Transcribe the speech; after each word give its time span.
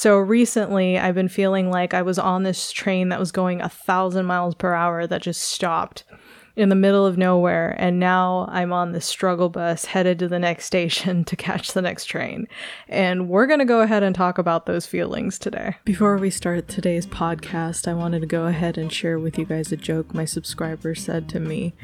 So 0.00 0.16
recently, 0.16 0.98
I've 0.98 1.14
been 1.14 1.28
feeling 1.28 1.68
like 1.68 1.92
I 1.92 2.00
was 2.00 2.18
on 2.18 2.42
this 2.42 2.72
train 2.72 3.10
that 3.10 3.20
was 3.20 3.30
going 3.30 3.60
a 3.60 3.68
thousand 3.68 4.24
miles 4.24 4.54
per 4.54 4.72
hour 4.72 5.06
that 5.06 5.20
just 5.20 5.42
stopped 5.42 6.04
in 6.56 6.70
the 6.70 6.74
middle 6.74 7.04
of 7.04 7.18
nowhere. 7.18 7.76
And 7.76 8.00
now 8.00 8.48
I'm 8.50 8.72
on 8.72 8.92
the 8.92 9.02
struggle 9.02 9.50
bus 9.50 9.84
headed 9.84 10.18
to 10.20 10.28
the 10.28 10.38
next 10.38 10.64
station 10.64 11.22
to 11.26 11.36
catch 11.36 11.72
the 11.72 11.82
next 11.82 12.06
train. 12.06 12.48
And 12.88 13.28
we're 13.28 13.44
going 13.44 13.58
to 13.58 13.66
go 13.66 13.82
ahead 13.82 14.02
and 14.02 14.14
talk 14.14 14.38
about 14.38 14.64
those 14.64 14.86
feelings 14.86 15.38
today. 15.38 15.76
Before 15.84 16.16
we 16.16 16.30
start 16.30 16.66
today's 16.66 17.06
podcast, 17.06 17.86
I 17.86 17.92
wanted 17.92 18.20
to 18.20 18.26
go 18.26 18.46
ahead 18.46 18.78
and 18.78 18.90
share 18.90 19.18
with 19.18 19.36
you 19.36 19.44
guys 19.44 19.70
a 19.70 19.76
joke 19.76 20.14
my 20.14 20.24
subscriber 20.24 20.94
said 20.94 21.28
to 21.28 21.40
me 21.40 21.74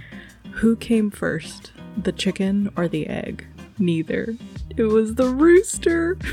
Who 0.53 0.75
came 0.75 1.11
first, 1.11 1.73
the 1.99 2.13
chicken 2.13 2.73
or 2.79 2.89
the 2.89 3.09
egg? 3.09 3.47
Neither. 3.79 4.39
It 4.75 4.85
was 4.85 5.17
the 5.17 5.29
rooster. 5.29 6.17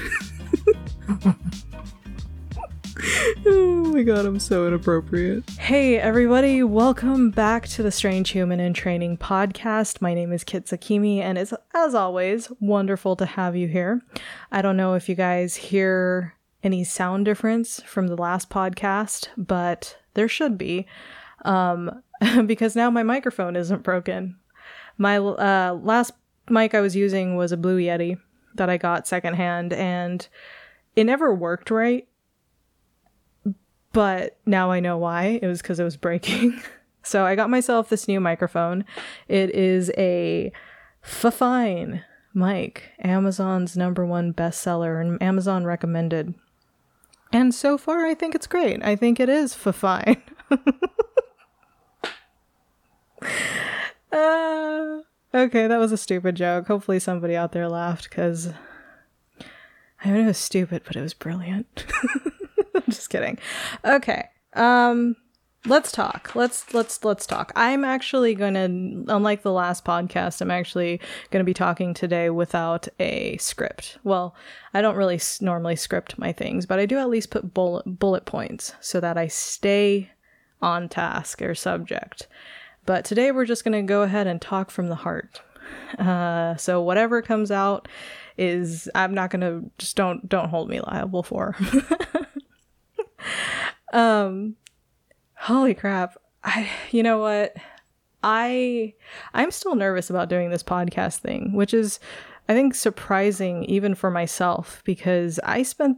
oh 3.45 3.91
my 3.93 4.03
god, 4.03 4.25
I'm 4.25 4.39
so 4.39 4.67
inappropriate. 4.67 5.49
Hey, 5.51 5.97
everybody, 5.97 6.61
welcome 6.61 7.31
back 7.31 7.67
to 7.69 7.81
the 7.81 7.91
Strange 7.91 8.29
Human 8.29 8.59
in 8.59 8.73
Training 8.73 9.17
podcast. 9.17 9.99
My 9.99 10.13
name 10.13 10.31
is 10.31 10.43
Kit 10.43 10.65
Sakimi, 10.65 11.19
and 11.19 11.37
it's, 11.37 11.53
as 11.73 11.95
always, 11.95 12.51
wonderful 12.59 13.15
to 13.15 13.25
have 13.25 13.55
you 13.55 13.67
here. 13.67 14.01
I 14.51 14.61
don't 14.61 14.77
know 14.77 14.93
if 14.93 15.09
you 15.09 15.15
guys 15.15 15.55
hear 15.55 16.35
any 16.61 16.83
sound 16.83 17.25
difference 17.25 17.81
from 17.81 18.07
the 18.07 18.17
last 18.17 18.51
podcast, 18.51 19.27
but 19.37 19.97
there 20.13 20.27
should 20.27 20.55
be, 20.57 20.85
um, 21.45 22.03
because 22.45 22.75
now 22.75 22.91
my 22.91 23.03
microphone 23.03 23.55
isn't 23.55 23.81
broken. 23.81 24.37
My 24.99 25.17
uh, 25.17 25.79
last 25.81 26.11
mic 26.47 26.75
I 26.75 26.81
was 26.81 26.95
using 26.95 27.37
was 27.37 27.51
a 27.51 27.57
Blue 27.57 27.79
Yeti 27.79 28.19
that 28.53 28.69
I 28.69 28.77
got 28.77 29.07
secondhand, 29.07 29.73
and 29.73 30.27
it 30.95 31.05
never 31.05 31.33
worked 31.33 31.71
right 31.71 32.07
but 33.93 34.37
now 34.45 34.71
I 34.71 34.79
know 34.79 34.97
why. 34.97 35.39
It 35.41 35.47
was 35.47 35.61
because 35.61 35.79
it 35.79 35.83
was 35.83 35.97
breaking. 35.97 36.59
so 37.03 37.25
I 37.25 37.35
got 37.35 37.49
myself 37.49 37.89
this 37.89 38.07
new 38.07 38.19
microphone. 38.19 38.83
It 39.27 39.51
is 39.51 39.91
a 39.97 40.51
Fifine 41.03 42.03
mic, 42.33 42.91
Amazon's 42.99 43.77
number 43.77 44.05
one 44.05 44.33
bestseller 44.33 44.99
and 44.99 45.21
Amazon 45.21 45.65
recommended. 45.65 46.33
And 47.31 47.53
so 47.53 47.77
far, 47.77 48.05
I 48.05 48.13
think 48.13 48.35
it's 48.35 48.47
great. 48.47 48.83
I 48.83 48.95
think 48.95 49.19
it 49.19 49.29
is 49.29 49.53
Fifine. 49.53 50.21
uh, 54.11 55.01
okay, 55.33 55.67
that 55.67 55.79
was 55.79 55.91
a 55.91 55.97
stupid 55.97 56.35
joke. 56.35 56.67
Hopefully, 56.67 56.99
somebody 56.99 57.35
out 57.35 57.51
there 57.51 57.67
laughed 57.67 58.09
because 58.09 58.53
I 60.03 60.11
mean, 60.11 60.23
it 60.23 60.27
was 60.27 60.37
stupid, 60.37 60.83
but 60.85 60.95
it 60.95 61.01
was 61.01 61.13
brilliant. 61.13 61.85
Just 62.95 63.09
kidding. 63.09 63.37
Okay. 63.85 64.27
Um 64.53 65.15
let's 65.65 65.91
talk. 65.91 66.35
Let's 66.35 66.73
let's 66.73 67.03
let's 67.03 67.25
talk. 67.25 67.51
I'm 67.55 67.83
actually 67.83 68.35
going 68.35 68.53
to 68.53 69.13
unlike 69.13 69.43
the 69.43 69.51
last 69.51 69.85
podcast, 69.85 70.41
I'm 70.41 70.51
actually 70.51 70.99
going 71.31 71.41
to 71.41 71.45
be 71.45 71.53
talking 71.53 71.93
today 71.93 72.29
without 72.29 72.87
a 72.99 73.37
script. 73.37 73.97
Well, 74.03 74.35
I 74.73 74.81
don't 74.81 74.97
really 74.97 75.19
normally 75.41 75.75
script 75.75 76.17
my 76.19 76.31
things, 76.31 76.65
but 76.65 76.79
I 76.79 76.85
do 76.85 76.97
at 76.97 77.09
least 77.09 77.31
put 77.31 77.53
bullet 77.53 77.85
bullet 77.85 78.25
points 78.25 78.73
so 78.81 78.99
that 78.99 79.17
I 79.17 79.27
stay 79.27 80.11
on 80.61 80.89
task 80.89 81.41
or 81.41 81.55
subject. 81.55 82.27
But 82.85 83.05
today 83.05 83.31
we're 83.31 83.45
just 83.45 83.63
going 83.63 83.73
to 83.73 83.87
go 83.87 84.01
ahead 84.01 84.27
and 84.27 84.41
talk 84.41 84.69
from 84.69 84.87
the 84.87 84.95
heart. 84.95 85.41
Uh, 85.97 86.55
so 86.57 86.81
whatever 86.81 87.21
comes 87.21 87.51
out 87.51 87.87
is 88.37 88.89
I'm 88.95 89.13
not 89.13 89.29
going 89.29 89.41
to 89.41 89.69
just 89.77 89.95
don't 89.95 90.27
don't 90.27 90.49
hold 90.49 90.69
me 90.69 90.81
liable 90.81 91.23
for. 91.23 91.55
um 93.93 94.55
holy 95.35 95.73
crap. 95.73 96.17
I 96.43 96.69
you 96.91 97.03
know 97.03 97.19
what? 97.19 97.55
I 98.23 98.93
I'm 99.33 99.51
still 99.51 99.75
nervous 99.75 100.09
about 100.09 100.29
doing 100.29 100.49
this 100.49 100.63
podcast 100.63 101.17
thing, 101.17 101.53
which 101.53 101.73
is 101.73 101.99
I 102.47 102.53
think 102.53 102.75
surprising 102.75 103.63
even 103.65 103.95
for 103.95 104.11
myself 104.11 104.81
because 104.85 105.39
I 105.43 105.63
spent 105.63 105.97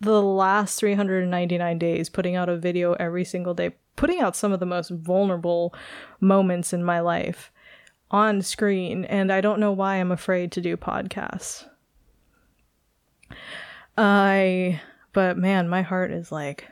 the 0.00 0.22
last 0.22 0.78
399 0.80 1.78
days 1.78 2.08
putting 2.08 2.36
out 2.36 2.48
a 2.48 2.56
video 2.56 2.94
every 2.94 3.24
single 3.24 3.54
day, 3.54 3.72
putting 3.96 4.20
out 4.20 4.36
some 4.36 4.52
of 4.52 4.60
the 4.60 4.66
most 4.66 4.90
vulnerable 4.90 5.74
moments 6.20 6.72
in 6.72 6.82
my 6.82 7.00
life 7.00 7.52
on 8.10 8.42
screen 8.42 9.04
and 9.04 9.30
I 9.30 9.40
don't 9.40 9.60
know 9.60 9.72
why 9.72 9.96
I'm 9.96 10.10
afraid 10.10 10.52
to 10.52 10.60
do 10.60 10.76
podcasts. 10.76 11.66
I 13.96 14.80
but 15.20 15.36
man, 15.36 15.68
my 15.68 15.82
heart 15.82 16.12
is 16.12 16.32
like 16.32 16.66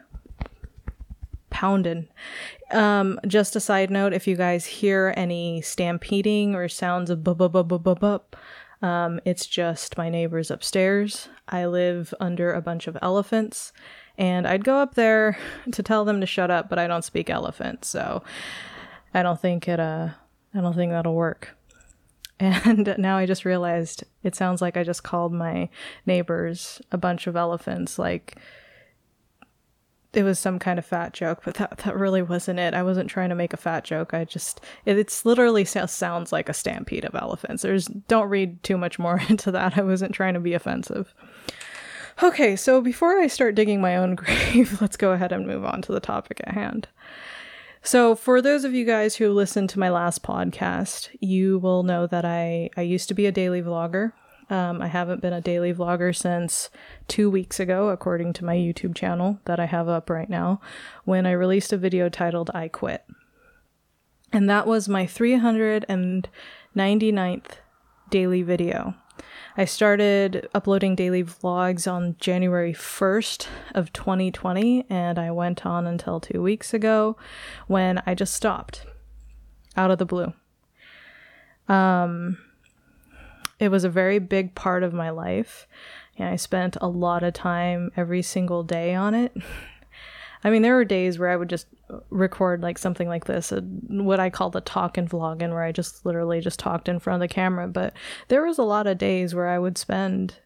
pounding. 1.50 2.08
Um, 2.70 3.20
just 3.26 3.56
a 3.56 3.60
side 3.60 3.90
note, 3.90 4.14
if 4.14 4.26
you 4.26 4.36
guys 4.36 4.64
hear 4.64 5.12
any 5.18 5.60
stampeding 5.60 6.54
or 6.54 6.66
sounds 6.66 7.10
of 7.10 7.22
bub 7.22 7.36
bub 7.36 7.52
bub 7.52 7.68
bub 7.68 8.00
bub 8.00 8.22
um, 8.80 9.20
it's 9.26 9.46
just 9.46 9.98
my 9.98 10.08
neighbors 10.08 10.50
upstairs. 10.50 11.28
I 11.46 11.66
live 11.66 12.14
under 12.20 12.54
a 12.54 12.62
bunch 12.62 12.86
of 12.86 12.96
elephants, 13.02 13.74
and 14.16 14.46
I'd 14.46 14.64
go 14.64 14.76
up 14.76 14.94
there 14.94 15.36
to 15.72 15.82
tell 15.82 16.06
them 16.06 16.22
to 16.22 16.26
shut 16.26 16.50
up, 16.50 16.70
but 16.70 16.78
I 16.78 16.86
don't 16.86 17.04
speak 17.04 17.28
elephant, 17.28 17.84
so 17.84 18.22
I 19.12 19.22
don't 19.22 19.38
think 19.38 19.68
it. 19.68 19.78
Uh, 19.78 20.08
I 20.54 20.62
don't 20.62 20.74
think 20.74 20.92
that'll 20.92 21.14
work. 21.14 21.54
And 22.40 22.94
now 22.98 23.16
I 23.16 23.26
just 23.26 23.44
realized 23.44 24.04
it 24.22 24.34
sounds 24.34 24.62
like 24.62 24.76
I 24.76 24.84
just 24.84 25.02
called 25.02 25.32
my 25.32 25.68
neighbors 26.06 26.80
a 26.92 26.98
bunch 26.98 27.26
of 27.26 27.36
elephants. 27.36 27.98
Like 27.98 28.38
it 30.14 30.22
was 30.22 30.38
some 30.38 30.58
kind 30.58 30.78
of 30.78 30.86
fat 30.86 31.12
joke, 31.12 31.42
but 31.44 31.54
that, 31.54 31.78
that 31.78 31.96
really 31.96 32.22
wasn't 32.22 32.58
it. 32.58 32.74
I 32.74 32.82
wasn't 32.82 33.10
trying 33.10 33.28
to 33.28 33.34
make 33.34 33.52
a 33.52 33.58
fat 33.58 33.84
joke. 33.84 34.14
I 34.14 34.24
just, 34.24 34.60
it, 34.86 34.98
it's 34.98 35.24
literally 35.26 35.64
sounds 35.64 36.32
like 36.32 36.48
a 36.48 36.54
stampede 36.54 37.04
of 37.04 37.14
elephants. 37.14 37.62
There's, 37.62 37.86
don't 37.86 38.30
read 38.30 38.62
too 38.62 38.78
much 38.78 38.98
more 38.98 39.20
into 39.28 39.50
that. 39.52 39.76
I 39.76 39.82
wasn't 39.82 40.14
trying 40.14 40.34
to 40.34 40.40
be 40.40 40.54
offensive. 40.54 41.14
Okay, 42.22 42.56
so 42.56 42.80
before 42.80 43.18
I 43.20 43.28
start 43.28 43.54
digging 43.54 43.80
my 43.80 43.96
own 43.96 44.14
grave, 44.16 44.80
let's 44.80 44.96
go 44.96 45.12
ahead 45.12 45.30
and 45.30 45.46
move 45.46 45.64
on 45.64 45.82
to 45.82 45.92
the 45.92 46.00
topic 46.00 46.40
at 46.44 46.54
hand. 46.54 46.88
So, 47.88 48.14
for 48.14 48.42
those 48.42 48.64
of 48.64 48.74
you 48.74 48.84
guys 48.84 49.16
who 49.16 49.32
listened 49.32 49.70
to 49.70 49.78
my 49.78 49.88
last 49.88 50.22
podcast, 50.22 51.08
you 51.20 51.58
will 51.58 51.84
know 51.84 52.06
that 52.06 52.22
I, 52.22 52.68
I 52.76 52.82
used 52.82 53.08
to 53.08 53.14
be 53.14 53.24
a 53.24 53.32
daily 53.32 53.62
vlogger. 53.62 54.12
Um, 54.50 54.82
I 54.82 54.88
haven't 54.88 55.22
been 55.22 55.32
a 55.32 55.40
daily 55.40 55.72
vlogger 55.72 56.14
since 56.14 56.68
two 57.06 57.30
weeks 57.30 57.58
ago, 57.58 57.88
according 57.88 58.34
to 58.34 58.44
my 58.44 58.54
YouTube 58.54 58.94
channel 58.94 59.40
that 59.46 59.58
I 59.58 59.64
have 59.64 59.88
up 59.88 60.10
right 60.10 60.28
now, 60.28 60.60
when 61.04 61.24
I 61.24 61.30
released 61.30 61.72
a 61.72 61.78
video 61.78 62.10
titled 62.10 62.50
I 62.52 62.68
Quit. 62.68 63.06
And 64.34 64.50
that 64.50 64.66
was 64.66 64.86
my 64.86 65.06
399th 65.06 67.50
daily 68.10 68.42
video. 68.42 68.96
I 69.58 69.64
started 69.64 70.48
uploading 70.54 70.94
daily 70.94 71.24
vlogs 71.24 71.90
on 71.90 72.14
January 72.20 72.72
1st 72.72 73.48
of 73.74 73.92
2020 73.92 74.86
and 74.88 75.18
I 75.18 75.32
went 75.32 75.66
on 75.66 75.84
until 75.84 76.20
2 76.20 76.40
weeks 76.40 76.72
ago 76.72 77.16
when 77.66 78.00
I 78.06 78.14
just 78.14 78.34
stopped 78.34 78.86
out 79.76 79.90
of 79.90 79.98
the 79.98 80.06
blue. 80.06 80.32
Um 81.66 82.38
it 83.58 83.72
was 83.72 83.82
a 83.82 83.88
very 83.88 84.20
big 84.20 84.54
part 84.54 84.84
of 84.84 84.94
my 84.94 85.10
life. 85.10 85.66
And 86.16 86.28
I 86.28 86.36
spent 86.36 86.76
a 86.80 86.86
lot 86.86 87.24
of 87.24 87.34
time 87.34 87.90
every 87.96 88.22
single 88.22 88.62
day 88.62 88.94
on 88.94 89.12
it. 89.12 89.36
I 90.44 90.50
mean, 90.50 90.62
there 90.62 90.76
were 90.76 90.84
days 90.84 91.18
where 91.18 91.30
I 91.30 91.36
would 91.36 91.48
just 91.48 91.66
record 92.10 92.62
like 92.62 92.78
something 92.78 93.08
like 93.08 93.24
this, 93.24 93.52
uh, 93.52 93.60
what 93.60 94.20
I 94.20 94.30
call 94.30 94.50
the 94.50 94.60
talk 94.60 94.96
and 94.96 95.08
vlogging, 95.08 95.50
where 95.50 95.62
I 95.62 95.72
just 95.72 96.06
literally 96.06 96.40
just 96.40 96.58
talked 96.58 96.88
in 96.88 96.98
front 96.98 97.22
of 97.22 97.28
the 97.28 97.32
camera. 97.32 97.66
But 97.66 97.94
there 98.28 98.44
was 98.44 98.58
a 98.58 98.62
lot 98.62 98.86
of 98.86 98.98
days 98.98 99.34
where 99.34 99.48
I 99.48 99.58
would 99.58 99.76
spend 99.76 100.36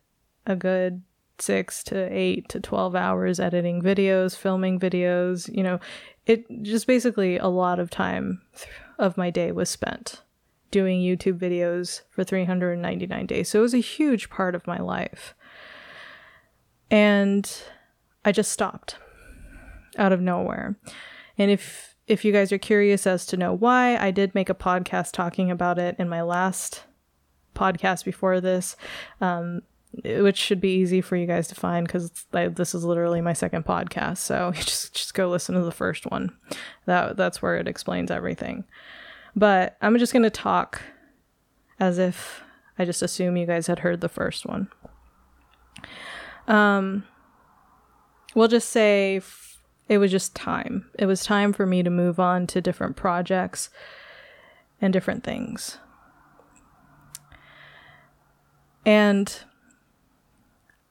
a 0.46 0.56
good 0.56 1.02
six 1.38 1.82
to 1.84 2.08
eight 2.12 2.48
to 2.50 2.60
12 2.60 2.94
hours 2.94 3.40
editing 3.40 3.82
videos, 3.82 4.36
filming 4.36 4.78
videos. 4.78 5.54
You 5.54 5.62
know, 5.62 5.80
it 6.26 6.46
just 6.62 6.86
basically 6.86 7.36
a 7.36 7.48
lot 7.48 7.78
of 7.78 7.90
time 7.90 8.40
of 8.98 9.16
my 9.16 9.30
day 9.30 9.52
was 9.52 9.68
spent 9.68 10.22
doing 10.70 11.00
YouTube 11.00 11.38
videos 11.38 12.00
for 12.10 12.24
399 12.24 13.26
days. 13.26 13.48
So 13.48 13.58
it 13.58 13.62
was 13.62 13.74
a 13.74 13.78
huge 13.78 14.30
part 14.30 14.54
of 14.54 14.66
my 14.66 14.78
life. 14.78 15.34
And 16.90 17.50
I 18.24 18.32
just 18.32 18.52
stopped 18.52 18.96
out 19.98 20.12
of 20.12 20.20
nowhere. 20.20 20.76
And 21.38 21.50
if 21.50 21.96
if 22.06 22.24
you 22.24 22.32
guys 22.32 22.52
are 22.52 22.58
curious 22.58 23.06
as 23.06 23.24
to 23.26 23.36
know 23.36 23.52
why, 23.52 23.96
I 23.96 24.10
did 24.10 24.34
make 24.34 24.50
a 24.50 24.54
podcast 24.54 25.12
talking 25.12 25.50
about 25.50 25.78
it 25.78 25.96
in 25.98 26.08
my 26.08 26.22
last 26.22 26.84
podcast 27.54 28.04
before 28.04 28.40
this, 28.40 28.76
um, 29.20 29.62
which 30.04 30.36
should 30.36 30.60
be 30.60 30.74
easy 30.74 31.00
for 31.00 31.16
you 31.16 31.26
guys 31.26 31.46
to 31.48 31.54
find 31.54 31.86
because 31.86 32.26
this 32.32 32.74
is 32.74 32.84
literally 32.84 33.20
my 33.20 33.32
second 33.32 33.64
podcast. 33.64 34.18
So 34.18 34.52
just 34.56 34.94
just 34.94 35.14
go 35.14 35.28
listen 35.28 35.54
to 35.54 35.62
the 35.62 35.70
first 35.70 36.06
one. 36.10 36.36
That 36.86 37.16
that's 37.16 37.40
where 37.40 37.56
it 37.56 37.68
explains 37.68 38.10
everything. 38.10 38.64
But 39.36 39.76
I'm 39.80 39.98
just 39.98 40.12
gonna 40.12 40.30
talk 40.30 40.82
as 41.78 41.98
if 41.98 42.42
I 42.78 42.84
just 42.84 43.02
assume 43.02 43.36
you 43.36 43.46
guys 43.46 43.66
had 43.66 43.80
heard 43.80 44.00
the 44.00 44.08
first 44.08 44.46
one. 44.46 44.68
Um, 46.48 47.04
we'll 48.34 48.48
just 48.48 48.70
say 48.70 49.20
it 49.92 49.98
was 49.98 50.10
just 50.10 50.34
time. 50.34 50.86
It 50.98 51.04
was 51.04 51.22
time 51.22 51.52
for 51.52 51.66
me 51.66 51.82
to 51.82 51.90
move 51.90 52.18
on 52.18 52.46
to 52.46 52.62
different 52.62 52.96
projects 52.96 53.68
and 54.80 54.90
different 54.90 55.22
things. 55.22 55.76
And 58.86 59.38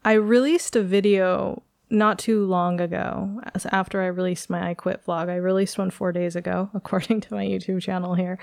I 0.06 0.13
released 0.13 0.75
a 0.75 0.83
video 0.83 1.63
not 1.89 2.19
too 2.19 2.45
long 2.45 2.80
ago, 2.80 3.42
as 3.56 3.65
after 3.71 4.03
I 4.03 4.06
released 4.06 4.51
my 4.51 4.69
I 4.69 4.74
Quit 4.75 5.03
vlog. 5.03 5.30
I 5.30 5.36
released 5.38 5.80
one 5.80 5.89
four 5.89 6.12
days 6.12 6.36
ago, 6.36 6.69
according 6.75 7.21
to 7.21 7.33
my 7.33 7.44
YouTube 7.44 7.81
channel 7.81 8.13
here, 8.13 8.38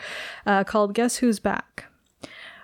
uh, 0.45 0.65
called 0.65 0.93
Guess 0.93 1.19
Who's 1.19 1.39
Back, 1.39 1.85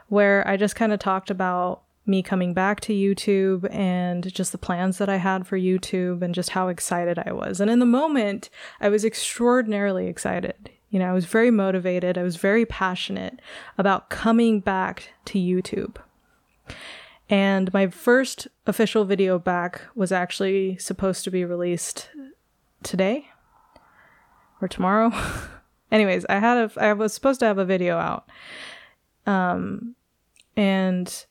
where 0.08 0.46
I 0.48 0.56
just 0.56 0.74
kind 0.74 0.92
of 0.92 0.98
talked 0.98 1.30
about 1.30 1.83
me 2.06 2.22
coming 2.22 2.52
back 2.52 2.80
to 2.80 2.92
YouTube 2.92 3.68
and 3.72 4.32
just 4.32 4.52
the 4.52 4.58
plans 4.58 4.98
that 4.98 5.08
I 5.08 5.16
had 5.16 5.46
for 5.46 5.58
YouTube 5.58 6.22
and 6.22 6.34
just 6.34 6.50
how 6.50 6.68
excited 6.68 7.18
I 7.18 7.32
was. 7.32 7.60
And 7.60 7.70
in 7.70 7.78
the 7.78 7.86
moment, 7.86 8.50
I 8.80 8.88
was 8.88 9.04
extraordinarily 9.04 10.06
excited. 10.06 10.70
You 10.90 10.98
know, 10.98 11.10
I 11.10 11.12
was 11.12 11.24
very 11.24 11.50
motivated, 11.50 12.16
I 12.16 12.22
was 12.22 12.36
very 12.36 12.66
passionate 12.66 13.40
about 13.78 14.10
coming 14.10 14.60
back 14.60 15.14
to 15.26 15.38
YouTube. 15.38 15.96
And 17.28 17.72
my 17.72 17.88
first 17.88 18.48
official 18.66 19.04
video 19.04 19.38
back 19.38 19.82
was 19.94 20.12
actually 20.12 20.76
supposed 20.76 21.24
to 21.24 21.30
be 21.30 21.44
released 21.44 22.10
today 22.82 23.28
or 24.60 24.68
tomorrow. 24.68 25.10
Anyways, 25.90 26.26
I 26.28 26.38
had 26.38 26.58
a 26.58 26.70
I 26.82 26.92
was 26.92 27.14
supposed 27.14 27.40
to 27.40 27.46
have 27.46 27.58
a 27.58 27.64
video 27.64 27.96
out. 27.96 28.28
Um 29.26 29.94
and 30.56 31.24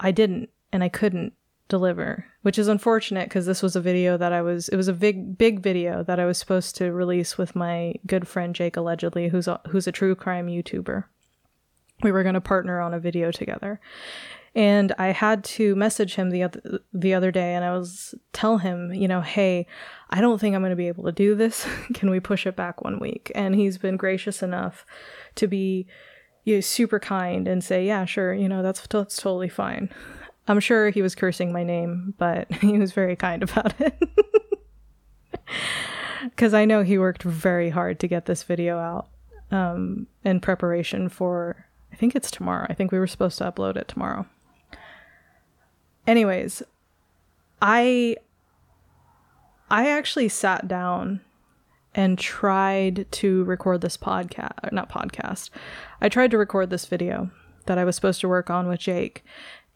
I 0.00 0.10
didn't 0.10 0.50
and 0.72 0.82
I 0.82 0.88
couldn't 0.88 1.34
deliver, 1.68 2.26
which 2.42 2.58
is 2.58 2.68
unfortunate 2.68 3.28
because 3.28 3.46
this 3.46 3.62
was 3.62 3.76
a 3.76 3.80
video 3.80 4.16
that 4.16 4.32
I 4.32 4.42
was 4.42 4.68
it 4.68 4.76
was 4.76 4.88
a 4.88 4.92
big 4.92 5.38
big 5.38 5.60
video 5.60 6.02
that 6.02 6.18
I 6.18 6.26
was 6.26 6.36
supposed 6.36 6.76
to 6.76 6.92
release 6.92 7.38
with 7.38 7.54
my 7.54 7.94
good 8.06 8.26
friend 8.26 8.54
Jake 8.54 8.76
allegedly 8.76 9.28
who's 9.28 9.46
a, 9.46 9.60
who's 9.68 9.86
a 9.86 9.92
true 9.92 10.14
crime 10.14 10.48
YouTuber. 10.48 11.04
We 12.02 12.12
were 12.12 12.22
going 12.22 12.34
to 12.34 12.40
partner 12.40 12.80
on 12.80 12.94
a 12.94 13.00
video 13.00 13.30
together. 13.30 13.78
And 14.54 14.92
I 14.98 15.08
had 15.08 15.44
to 15.44 15.76
message 15.76 16.16
him 16.16 16.30
the 16.30 16.42
other 16.42 16.80
the 16.92 17.14
other 17.14 17.30
day 17.30 17.54
and 17.54 17.64
I 17.64 17.76
was 17.76 18.14
tell 18.32 18.58
him, 18.58 18.92
you 18.92 19.06
know, 19.06 19.20
hey, 19.20 19.66
I 20.10 20.20
don't 20.20 20.40
think 20.40 20.56
I'm 20.56 20.62
going 20.62 20.70
to 20.70 20.76
be 20.76 20.88
able 20.88 21.04
to 21.04 21.12
do 21.12 21.36
this. 21.36 21.66
Can 21.94 22.10
we 22.10 22.18
push 22.18 22.46
it 22.46 22.56
back 22.56 22.82
one 22.82 22.98
week? 22.98 23.30
And 23.34 23.54
he's 23.54 23.78
been 23.78 23.96
gracious 23.96 24.42
enough 24.42 24.84
to 25.36 25.46
be 25.46 25.86
you 26.44 26.56
know, 26.56 26.60
super 26.60 26.98
kind 26.98 27.46
and 27.46 27.62
say, 27.62 27.86
yeah, 27.86 28.04
sure, 28.04 28.32
you 28.32 28.48
know, 28.48 28.62
that's 28.62 28.86
that's 28.86 29.16
totally 29.16 29.48
fine. 29.48 29.90
I'm 30.48 30.60
sure 30.60 30.90
he 30.90 31.02
was 31.02 31.14
cursing 31.14 31.52
my 31.52 31.64
name, 31.64 32.14
but 32.18 32.52
he 32.60 32.78
was 32.78 32.92
very 32.92 33.16
kind 33.16 33.42
about 33.42 33.78
it. 33.80 33.94
Because 36.22 36.52
I 36.52 36.66
know 36.66 36.82
he 36.82 36.98
worked 36.98 37.22
very 37.22 37.70
hard 37.70 37.98
to 38.00 38.06
get 38.06 38.26
this 38.26 38.42
video 38.42 38.78
out 38.78 39.08
um, 39.50 40.06
in 40.22 40.38
preparation 40.40 41.08
for, 41.08 41.64
I 41.92 41.96
think 41.96 42.14
it's 42.14 42.30
tomorrow. 42.30 42.66
I 42.68 42.74
think 42.74 42.92
we 42.92 42.98
were 42.98 43.06
supposed 43.06 43.38
to 43.38 43.50
upload 43.50 43.76
it 43.76 43.88
tomorrow. 43.88 44.26
Anyways, 46.06 46.62
I 47.62 48.16
I 49.70 49.88
actually 49.88 50.28
sat 50.28 50.66
down 50.66 51.20
and 51.94 52.18
tried 52.18 53.06
to 53.10 53.44
record 53.44 53.80
this 53.80 53.96
podcast, 53.96 54.52
uh, 54.62 54.68
not 54.72 54.90
podcast. 54.90 55.50
I 56.00 56.08
tried 56.08 56.30
to 56.30 56.38
record 56.38 56.70
this 56.70 56.86
video 56.86 57.30
that 57.66 57.78
I 57.78 57.84
was 57.84 57.96
supposed 57.96 58.20
to 58.20 58.28
work 58.28 58.50
on 58.50 58.68
with 58.68 58.80
Jake. 58.80 59.24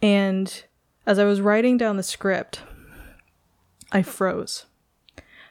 And 0.00 0.64
as 1.06 1.18
I 1.18 1.24
was 1.24 1.40
writing 1.40 1.76
down 1.76 1.96
the 1.96 2.02
script, 2.02 2.62
I 3.92 4.02
froze. 4.02 4.66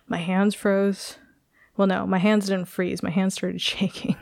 My 0.07 0.17
hands 0.17 0.55
froze. 0.55 1.17
Well, 1.75 1.87
no, 1.87 2.05
my 2.05 2.19
hands 2.19 2.47
didn't 2.47 2.67
freeze. 2.67 3.03
My 3.03 3.09
hands 3.09 3.33
started 3.33 3.61
shaking. 3.61 4.15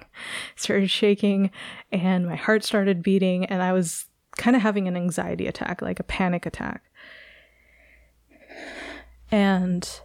started 0.55 0.89
shaking 0.89 1.51
and 1.91 2.25
my 2.25 2.35
heart 2.35 2.63
started 2.63 3.03
beating 3.03 3.45
and 3.45 3.61
I 3.61 3.73
was 3.73 4.05
kind 4.38 4.55
of 4.55 4.61
having 4.61 4.88
an 4.88 4.95
anxiety 4.95 5.47
attack, 5.47 5.81
like 5.81 5.99
a 5.99 6.03
panic 6.03 6.45
attack. 6.45 6.83
And 9.31 10.01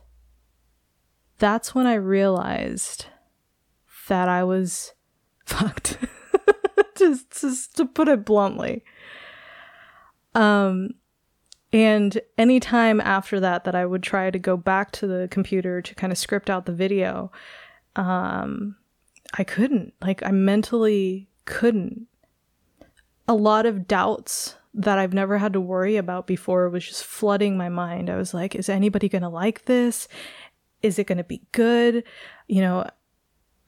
that's 1.38 1.74
when 1.74 1.86
I 1.86 1.94
realized 1.94 3.06
that 4.08 4.28
I 4.28 4.44
was 4.44 4.94
fucked. 5.44 5.98
just, 6.96 7.40
just 7.40 7.76
to 7.76 7.86
put 7.86 8.08
it 8.08 8.24
bluntly. 8.24 8.84
Um, 10.34 10.90
and 11.72 12.20
anytime 12.38 13.00
after 13.00 13.40
that, 13.40 13.64
that 13.64 13.74
I 13.74 13.84
would 13.86 14.02
try 14.02 14.30
to 14.30 14.38
go 14.38 14.56
back 14.56 14.92
to 14.92 15.06
the 15.06 15.28
computer 15.30 15.82
to 15.82 15.94
kind 15.94 16.12
of 16.12 16.18
script 16.18 16.48
out 16.48 16.66
the 16.66 16.72
video, 16.72 17.30
um, 17.96 18.76
I 19.34 19.44
couldn't. 19.44 19.94
Like, 20.00 20.22
I 20.24 20.30
mentally 20.30 21.28
couldn't. 21.44 22.06
A 23.28 23.34
lot 23.34 23.66
of 23.66 23.88
doubts 23.88 24.54
that 24.72 24.98
I've 24.98 25.14
never 25.14 25.38
had 25.38 25.54
to 25.54 25.60
worry 25.60 25.96
about 25.96 26.26
before 26.26 26.68
was 26.68 26.86
just 26.86 27.04
flooding 27.04 27.56
my 27.56 27.68
mind. 27.68 28.10
I 28.10 28.16
was 28.16 28.34
like, 28.34 28.54
is 28.54 28.68
anybody 28.68 29.08
going 29.08 29.22
to 29.22 29.28
like 29.28 29.64
this? 29.64 30.06
Is 30.82 30.98
it 30.98 31.06
going 31.06 31.18
to 31.18 31.24
be 31.24 31.42
good? 31.52 32.04
You 32.48 32.60
know, 32.60 32.88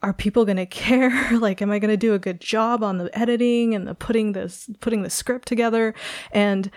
are 0.01 0.13
people 0.13 0.45
going 0.45 0.57
to 0.57 0.65
care? 0.65 1.37
like, 1.37 1.61
am 1.61 1.71
I 1.71 1.79
going 1.79 1.91
to 1.91 1.97
do 1.97 2.13
a 2.13 2.19
good 2.19 2.41
job 2.41 2.83
on 2.83 2.97
the 2.97 3.17
editing 3.17 3.75
and 3.75 3.87
the 3.87 3.95
putting 3.95 4.33
this, 4.33 4.69
putting 4.79 5.03
the 5.03 5.09
script 5.09 5.47
together? 5.47 5.93
And 6.31 6.71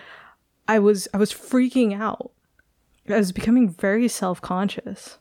I 0.68 0.78
was, 0.78 1.08
I 1.12 1.18
was 1.18 1.32
freaking 1.32 1.98
out. 1.98 2.32
I 3.08 3.16
was 3.16 3.32
becoming 3.32 3.68
very 3.68 4.08
self-conscious. 4.08 5.18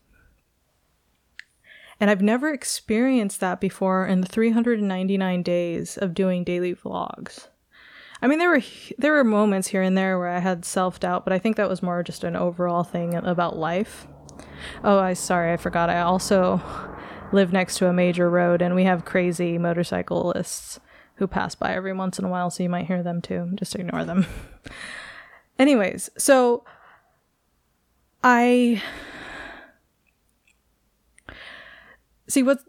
And 2.00 2.10
I've 2.10 2.22
never 2.22 2.52
experienced 2.52 3.40
that 3.42 3.62
before 3.62 4.08
in 4.08 4.22
the 4.22 4.28
399 4.28 5.44
days 5.44 5.98
of 5.98 6.16
doing 6.16 6.44
daily 6.44 6.74
vlogs. 6.74 7.48
I 8.24 8.28
mean, 8.28 8.40
there 8.40 8.50
were 8.50 8.62
there 8.98 9.14
were 9.14 9.24
moments 9.24 9.68
here 9.68 9.82
and 9.82 9.98
there 9.98 10.18
where 10.20 10.30
I 10.30 10.40
had 10.40 10.64
self 10.64 11.00
doubt, 11.00 11.24
but 11.24 11.34
I 11.34 11.40
think 11.40 11.58
that 11.58 11.70
was 11.70 11.82
more 11.82 12.04
just 12.04 12.24
an 12.24 12.36
overall 12.36 12.84
thing 12.84 13.16
about 13.16 13.58
life. 13.58 14.08
Oh, 14.84 15.00
I 15.00 15.14
sorry, 15.14 15.54
I 15.54 15.58
forgot. 15.58 15.90
I 15.90 16.02
also 16.02 16.62
live 17.32 17.54
next 17.54 17.78
to 17.78 17.88
a 17.88 17.94
major 17.94 18.30
road, 18.30 18.62
and 18.62 18.76
we 18.76 18.84
have 18.84 19.06
crazy 19.06 19.58
motorcyclists 19.58 20.80
who 21.16 21.28
pass 21.28 21.56
by 21.56 21.74
every 21.74 21.94
once 21.94 22.20
in 22.20 22.26
a 22.26 22.30
while, 22.30 22.50
so 22.50 22.64
you 22.64 22.70
might 22.70 22.88
hear 22.88 23.04
them 23.04 23.22
too. 23.22 23.52
Just 23.56 23.76
ignore 23.76 24.06
them. 24.06 24.26
Anyways, 25.60 26.10
so 26.18 26.64
I 28.24 28.82
see 32.28 32.44
what 32.44 32.60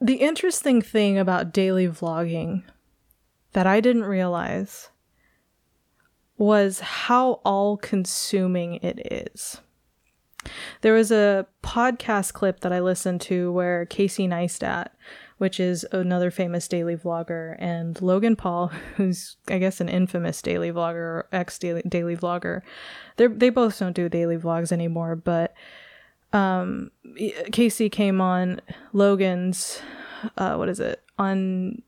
the 0.00 0.16
interesting 0.16 0.80
thing 0.80 1.18
about 1.18 1.52
daily 1.52 1.88
vlogging 1.88 2.62
that 3.52 3.66
I 3.66 3.80
didn't 3.80 4.04
realize 4.04 4.90
was 6.36 6.80
how 6.80 7.40
all 7.44 7.76
consuming 7.76 8.74
it 8.76 9.12
is. 9.12 9.60
There 10.82 10.94
was 10.94 11.10
a 11.10 11.46
podcast 11.62 12.32
clip 12.32 12.60
that 12.60 12.72
I 12.72 12.80
listened 12.80 13.20
to 13.22 13.50
where 13.52 13.86
Casey 13.86 14.28
Neistat, 14.28 14.88
which 15.38 15.58
is 15.60 15.84
another 15.92 16.30
famous 16.30 16.68
daily 16.68 16.96
vlogger, 16.96 17.56
and 17.58 18.00
Logan 18.00 18.36
Paul, 18.36 18.68
who's 18.96 19.36
I 19.48 19.58
guess 19.58 19.80
an 19.80 19.88
infamous 19.88 20.40
daily 20.42 20.70
vlogger 20.70 20.96
or 20.96 21.28
ex 21.32 21.58
daily 21.58 22.16
vlogger, 22.16 22.62
they 23.16 23.26
they 23.26 23.50
both 23.50 23.78
don't 23.78 23.96
do 23.96 24.08
daily 24.08 24.36
vlogs 24.36 24.72
anymore. 24.72 25.16
But 25.16 25.54
um, 26.32 26.90
Casey 27.52 27.88
came 27.88 28.20
on 28.20 28.60
Logan's, 28.92 29.80
uh, 30.36 30.56
what 30.56 30.68
is 30.68 30.80
it 30.80 31.02
on? 31.18 31.82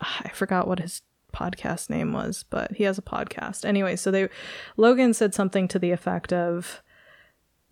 I 0.00 0.28
forgot 0.34 0.68
what 0.68 0.80
his 0.80 1.02
podcast 1.32 1.90
name 1.90 2.12
was, 2.12 2.44
but 2.48 2.72
he 2.72 2.84
has 2.84 2.98
a 2.98 3.02
podcast 3.02 3.64
anyway. 3.64 3.96
So 3.96 4.10
they, 4.10 4.28
Logan 4.76 5.14
said 5.14 5.34
something 5.34 5.66
to 5.68 5.78
the 5.78 5.90
effect 5.90 6.32
of 6.32 6.82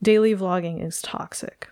daily 0.02 0.34
vlogging 0.34 0.84
is 0.84 1.00
toxic. 1.00 1.68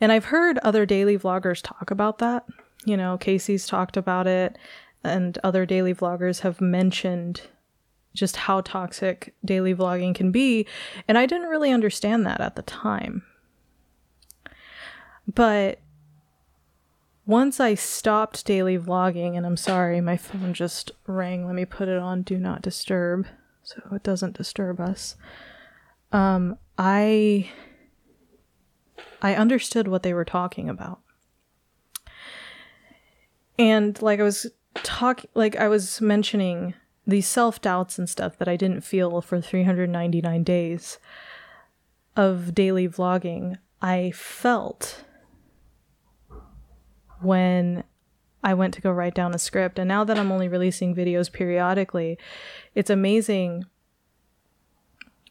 And 0.00 0.12
I've 0.12 0.26
heard 0.26 0.58
other 0.58 0.86
daily 0.86 1.18
vloggers 1.18 1.60
talk 1.62 1.90
about 1.90 2.18
that. 2.18 2.46
You 2.84 2.96
know, 2.96 3.18
Casey's 3.18 3.66
talked 3.66 3.96
about 3.96 4.26
it, 4.26 4.56
and 5.02 5.38
other 5.42 5.66
daily 5.66 5.94
vloggers 5.94 6.40
have 6.40 6.60
mentioned 6.60 7.42
just 8.14 8.36
how 8.36 8.60
toxic 8.60 9.34
daily 9.44 9.74
vlogging 9.74 10.14
can 10.14 10.30
be. 10.30 10.66
And 11.08 11.18
I 11.18 11.26
didn't 11.26 11.48
really 11.48 11.72
understand 11.72 12.24
that 12.26 12.40
at 12.40 12.56
the 12.56 12.62
time. 12.62 13.24
But 15.26 15.80
once 17.26 17.58
I 17.58 17.74
stopped 17.74 18.44
daily 18.44 18.78
vlogging, 18.78 19.36
and 19.36 19.46
I'm 19.46 19.56
sorry, 19.56 20.00
my 20.00 20.16
phone 20.16 20.54
just 20.54 20.92
rang. 21.06 21.46
Let 21.46 21.54
me 21.54 21.64
put 21.64 21.88
it 21.88 21.98
on 21.98 22.22
do 22.22 22.38
not 22.38 22.62
disturb 22.62 23.26
so 23.62 23.82
it 23.92 24.02
doesn't 24.02 24.36
disturb 24.36 24.78
us 24.78 25.16
um, 26.14 26.56
I 26.78 27.50
I 29.20 29.34
understood 29.34 29.88
what 29.88 30.02
they 30.04 30.14
were 30.14 30.24
talking 30.24 30.68
about. 30.68 31.00
And 33.58 34.00
like 34.00 34.20
I 34.20 34.22
was 34.22 34.46
talking 34.74 35.28
like 35.34 35.56
I 35.56 35.68
was 35.68 36.00
mentioning 36.00 36.74
these 37.06 37.26
self 37.26 37.60
doubts 37.60 37.98
and 37.98 38.08
stuff 38.08 38.38
that 38.38 38.48
I 38.48 38.56
didn't 38.56 38.82
feel 38.82 39.20
for 39.20 39.40
399 39.40 40.44
days 40.44 40.98
of 42.16 42.54
daily 42.54 42.88
vlogging, 42.88 43.58
I 43.82 44.12
felt 44.12 45.04
when 47.20 47.82
I 48.44 48.54
went 48.54 48.72
to 48.74 48.80
go 48.80 48.92
write 48.92 49.14
down 49.14 49.34
a 49.34 49.38
script. 49.38 49.80
And 49.80 49.88
now 49.88 50.04
that 50.04 50.18
I'm 50.18 50.30
only 50.30 50.46
releasing 50.46 50.94
videos 50.94 51.32
periodically, 51.32 52.18
it's 52.74 52.90
amazing 52.90 53.64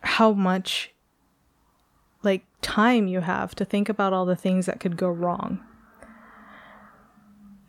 how 0.03 0.33
much 0.33 0.91
like 2.23 2.45
time 2.61 3.07
you 3.07 3.21
have 3.21 3.53
to 3.55 3.65
think 3.65 3.89
about 3.89 4.13
all 4.13 4.25
the 4.25 4.35
things 4.35 4.65
that 4.65 4.79
could 4.79 4.97
go 4.97 5.09
wrong. 5.09 5.59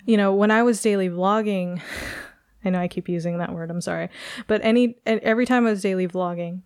You 0.06 0.16
know, 0.16 0.34
when 0.34 0.50
I 0.50 0.62
was 0.62 0.80
daily 0.80 1.08
vlogging, 1.08 1.80
I 2.64 2.70
know 2.70 2.80
I 2.80 2.88
keep 2.88 3.08
using 3.08 3.38
that 3.38 3.52
word, 3.52 3.70
I'm 3.70 3.80
sorry. 3.80 4.08
But 4.46 4.60
any 4.64 4.96
every 5.06 5.46
time 5.46 5.66
I 5.66 5.70
was 5.70 5.82
daily 5.82 6.08
vlogging, 6.08 6.62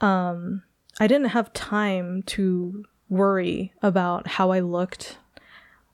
um 0.00 0.62
I 1.00 1.06
didn't 1.06 1.28
have 1.28 1.52
time 1.52 2.22
to 2.24 2.84
worry 3.08 3.72
about 3.82 4.26
how 4.26 4.50
I 4.50 4.60
looked, 4.60 5.18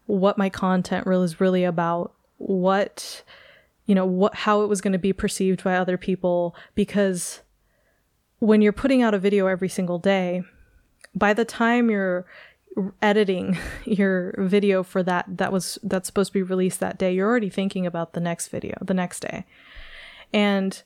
what 0.07 0.39
my 0.39 0.49
content 0.49 1.07
was 1.07 1.41
really 1.41 1.65
about, 1.65 2.13
what 2.39 3.23
you 3.87 3.95
know, 3.95 4.07
what 4.07 4.35
how 4.35 4.63
it 4.63 4.67
was 4.67 4.81
going 4.81 4.93
to 4.93 4.99
be 4.99 5.13
perceived 5.13 5.65
by 5.65 5.77
other 5.77 5.97
people 5.97 6.55
because 6.75 7.41
when 8.39 8.63
you're 8.63 8.73
putting 8.73 9.03
out 9.03 9.15
a 9.15 9.19
video 9.19 9.47
every 9.47 9.69
single 9.69 9.99
day, 9.99 10.43
by 11.15 11.35
the 11.35 11.45
time 11.45 11.91
you're 11.91 12.27
editing 13.03 13.57
your 13.85 14.35
video 14.39 14.83
for 14.83 15.03
that 15.03 15.25
that 15.29 15.53
was 15.53 15.79
that's 15.83 16.07
supposed 16.07 16.31
to 16.33 16.39
be 16.39 16.43
released 16.43 16.81
that 16.81 16.99
day, 16.99 17.13
you're 17.13 17.29
already 17.29 17.51
thinking 17.51 17.87
about 17.87 18.13
the 18.13 18.21
next 18.21 18.49
video, 18.49 18.77
the 18.81 18.95
next 18.95 19.21
day. 19.21 19.45
And 20.33 20.83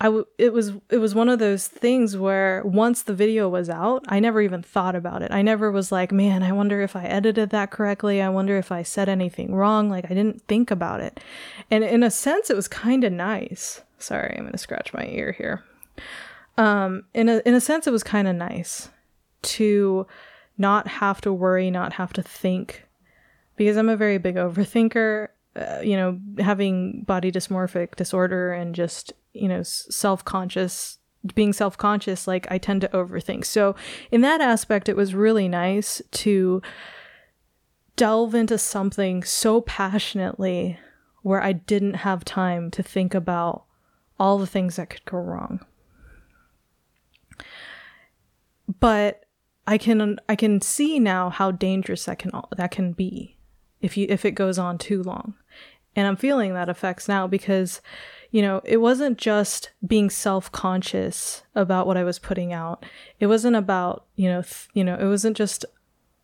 I 0.00 0.06
w- 0.06 0.26
it 0.38 0.54
was 0.54 0.72
it 0.88 0.98
was 0.98 1.14
one 1.14 1.28
of 1.28 1.38
those 1.38 1.68
things 1.68 2.16
where 2.16 2.62
once 2.64 3.02
the 3.02 3.12
video 3.12 3.50
was 3.50 3.68
out, 3.68 4.02
I 4.08 4.18
never 4.18 4.40
even 4.40 4.62
thought 4.62 4.94
about 4.94 5.20
it. 5.22 5.30
I 5.30 5.42
never 5.42 5.70
was 5.70 5.92
like, 5.92 6.10
"Man, 6.10 6.42
I 6.42 6.52
wonder 6.52 6.80
if 6.80 6.96
I 6.96 7.04
edited 7.04 7.50
that 7.50 7.70
correctly. 7.70 8.22
I 8.22 8.30
wonder 8.30 8.56
if 8.56 8.72
I 8.72 8.82
said 8.82 9.10
anything 9.10 9.54
wrong." 9.54 9.90
Like 9.90 10.06
I 10.06 10.14
didn't 10.14 10.42
think 10.48 10.70
about 10.70 11.00
it. 11.00 11.20
And 11.70 11.84
in 11.84 12.02
a 12.02 12.10
sense 12.10 12.48
it 12.48 12.56
was 12.56 12.68
kind 12.68 13.04
of 13.04 13.12
nice. 13.12 13.82
Sorry, 13.98 14.34
I'm 14.38 14.50
to 14.50 14.56
scratch 14.56 14.94
my 14.94 15.04
ear 15.04 15.32
here. 15.32 15.64
Um 16.56 17.04
in 17.14 17.28
a 17.28 17.42
in 17.44 17.54
a 17.54 17.60
sense 17.60 17.86
it 17.86 17.92
was 17.92 18.02
kind 18.02 18.28
of 18.28 18.36
nice 18.36 18.90
to 19.42 20.06
not 20.58 20.86
have 20.86 21.20
to 21.22 21.32
worry, 21.32 21.70
not 21.70 21.94
have 21.94 22.12
to 22.12 22.22
think 22.22 22.86
because 23.56 23.76
I'm 23.76 23.88
a 23.88 23.96
very 23.96 24.18
big 24.18 24.36
overthinker 24.36 25.28
uh, 25.56 25.80
you 25.82 25.96
know, 25.96 26.18
having 26.38 27.02
body 27.02 27.32
dysmorphic 27.32 27.96
disorder 27.96 28.52
and 28.52 28.74
just 28.74 29.12
you 29.32 29.48
know 29.48 29.62
self-conscious 29.62 30.98
being 31.34 31.52
self-conscious 31.52 32.26
like 32.26 32.50
i 32.50 32.56
tend 32.56 32.80
to 32.80 32.88
overthink. 32.88 33.44
So 33.44 33.74
in 34.10 34.22
that 34.22 34.40
aspect 34.40 34.88
it 34.88 34.96
was 34.96 35.14
really 35.14 35.48
nice 35.48 36.00
to 36.12 36.62
delve 37.96 38.34
into 38.34 38.56
something 38.58 39.22
so 39.22 39.60
passionately 39.60 40.78
where 41.22 41.42
i 41.42 41.52
didn't 41.52 41.94
have 41.94 42.24
time 42.24 42.70
to 42.70 42.82
think 42.82 43.14
about 43.14 43.64
all 44.18 44.38
the 44.38 44.46
things 44.46 44.76
that 44.76 44.88
could 44.88 45.04
go 45.04 45.18
wrong 45.18 45.60
but 48.78 49.24
i 49.66 49.76
can 49.76 50.18
i 50.28 50.36
can 50.36 50.60
see 50.60 50.98
now 50.98 51.30
how 51.30 51.50
dangerous 51.50 52.04
that 52.04 52.18
can 52.18 52.30
that 52.56 52.70
can 52.70 52.92
be 52.92 53.36
if 53.80 53.96
you 53.96 54.06
if 54.08 54.24
it 54.24 54.32
goes 54.32 54.58
on 54.58 54.78
too 54.78 55.02
long 55.02 55.34
and 55.96 56.06
i'm 56.06 56.16
feeling 56.16 56.54
that 56.54 56.68
effects 56.68 57.08
now 57.08 57.26
because 57.26 57.80
you 58.30 58.42
know, 58.42 58.60
it 58.64 58.76
wasn't 58.76 59.18
just 59.18 59.70
being 59.84 60.08
self-conscious 60.08 61.42
about 61.54 61.86
what 61.86 61.96
I 61.96 62.04
was 62.04 62.18
putting 62.18 62.52
out. 62.52 62.86
It 63.18 63.26
wasn't 63.26 63.56
about, 63.56 64.06
you 64.14 64.28
know, 64.28 64.42
th- 64.42 64.68
you 64.72 64.84
know, 64.84 64.94
it 64.94 65.06
wasn't 65.06 65.36
just 65.36 65.64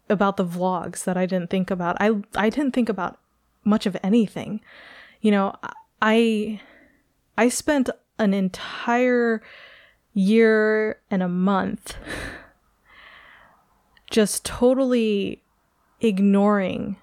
about 0.08 0.36
the 0.36 0.44
vlogs 0.44 1.02
that 1.04 1.16
I 1.16 1.26
didn't 1.26 1.50
think 1.50 1.70
about. 1.70 1.96
I 2.00 2.22
I 2.36 2.48
didn't 2.48 2.72
think 2.72 2.88
about 2.88 3.18
much 3.64 3.86
of 3.86 3.96
anything. 4.04 4.60
You 5.20 5.32
know, 5.32 5.56
I 6.00 6.60
I 7.36 7.48
spent 7.48 7.90
an 8.20 8.32
entire 8.32 9.42
year 10.16 10.98
and 11.10 11.22
a 11.22 11.28
month 11.28 11.94
just 14.10 14.46
totally 14.46 15.42
ignoring 16.00 16.96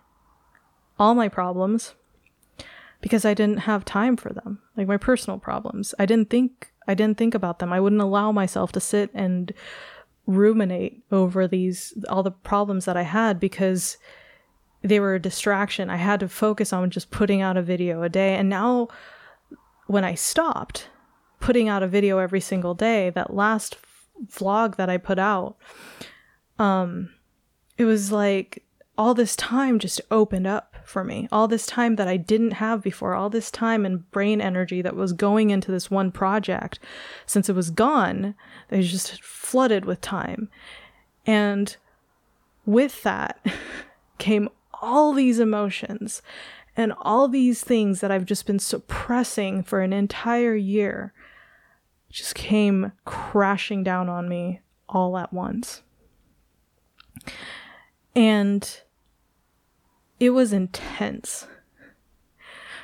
all 0.97 1.13
my 1.13 1.29
problems 1.29 1.93
because 3.01 3.23
I 3.23 3.35
didn't 3.35 3.59
have 3.59 3.85
time 3.85 4.17
for 4.17 4.33
them. 4.33 4.59
Like 4.75 4.87
my 4.87 4.97
personal 4.97 5.37
problems. 5.37 5.93
I 5.99 6.07
didn't 6.07 6.31
think 6.31 6.71
I 6.87 6.95
didn't 6.95 7.19
think 7.19 7.35
about 7.35 7.59
them. 7.59 7.71
I 7.71 7.79
wouldn't 7.79 8.01
allow 8.01 8.31
myself 8.31 8.71
to 8.71 8.79
sit 8.79 9.11
and 9.13 9.53
ruminate 10.25 11.03
over 11.11 11.47
these 11.47 11.93
all 12.09 12.23
the 12.23 12.31
problems 12.31 12.85
that 12.85 12.97
I 12.97 13.03
had 13.03 13.39
because 13.39 13.97
they 14.81 14.99
were 14.99 15.13
a 15.13 15.21
distraction. 15.21 15.91
I 15.91 15.97
had 15.97 16.19
to 16.21 16.27
focus 16.27 16.73
on 16.73 16.89
just 16.89 17.11
putting 17.11 17.41
out 17.41 17.57
a 17.57 17.61
video 17.61 18.01
a 18.01 18.09
day. 18.09 18.35
And 18.35 18.49
now 18.49 18.87
when 19.85 20.03
I 20.03 20.15
stopped 20.15 20.87
putting 21.43 21.67
out 21.67 21.83
a 21.83 21.87
video 21.87 22.19
every 22.19 22.39
single 22.39 22.73
day, 22.73 23.09
that 23.09 23.33
last 23.33 23.75
vlog 24.27 24.77
that 24.77 24.89
I 24.89 24.97
put 24.97 25.19
out, 25.19 25.57
um 26.57 27.09
it 27.77 27.83
was 27.83 28.13
like 28.13 28.63
all 28.97 29.13
this 29.13 29.35
time 29.35 29.77
just 29.77 29.99
opened 30.09 30.47
up 30.47 30.75
for 30.85 31.03
me. 31.03 31.27
All 31.33 31.49
this 31.49 31.65
time 31.65 31.97
that 31.97 32.07
I 32.07 32.15
didn't 32.15 32.51
have 32.51 32.81
before, 32.81 33.13
all 33.13 33.29
this 33.29 33.51
time 33.51 33.85
and 33.85 34.09
brain 34.11 34.39
energy 34.39 34.81
that 34.83 34.95
was 34.95 35.11
going 35.11 35.49
into 35.49 35.69
this 35.69 35.91
one 35.91 36.11
project, 36.11 36.79
since 37.25 37.49
it 37.49 37.55
was 37.55 37.71
gone, 37.71 38.35
they 38.69 38.81
just 38.81 39.21
flooded 39.21 39.83
with 39.83 39.99
time. 39.99 40.49
And 41.25 41.75
with 42.65 43.03
that 43.03 43.45
came 44.17 44.47
all 44.81 45.11
these 45.11 45.39
emotions 45.39 46.21
and 46.77 46.93
all 47.01 47.27
these 47.27 47.61
things 47.63 47.99
that 47.99 48.11
I've 48.11 48.25
just 48.25 48.45
been 48.45 48.59
suppressing 48.59 49.63
for 49.63 49.81
an 49.81 49.91
entire 49.91 50.55
year 50.55 51.11
just 52.13 52.35
came 52.35 52.91
crashing 53.05 53.83
down 53.83 54.07
on 54.07 54.29
me 54.29 54.61
all 54.87 55.17
at 55.17 55.33
once. 55.33 55.81
And 58.15 58.81
it 60.19 60.29
was 60.29 60.53
intense. 60.53 61.47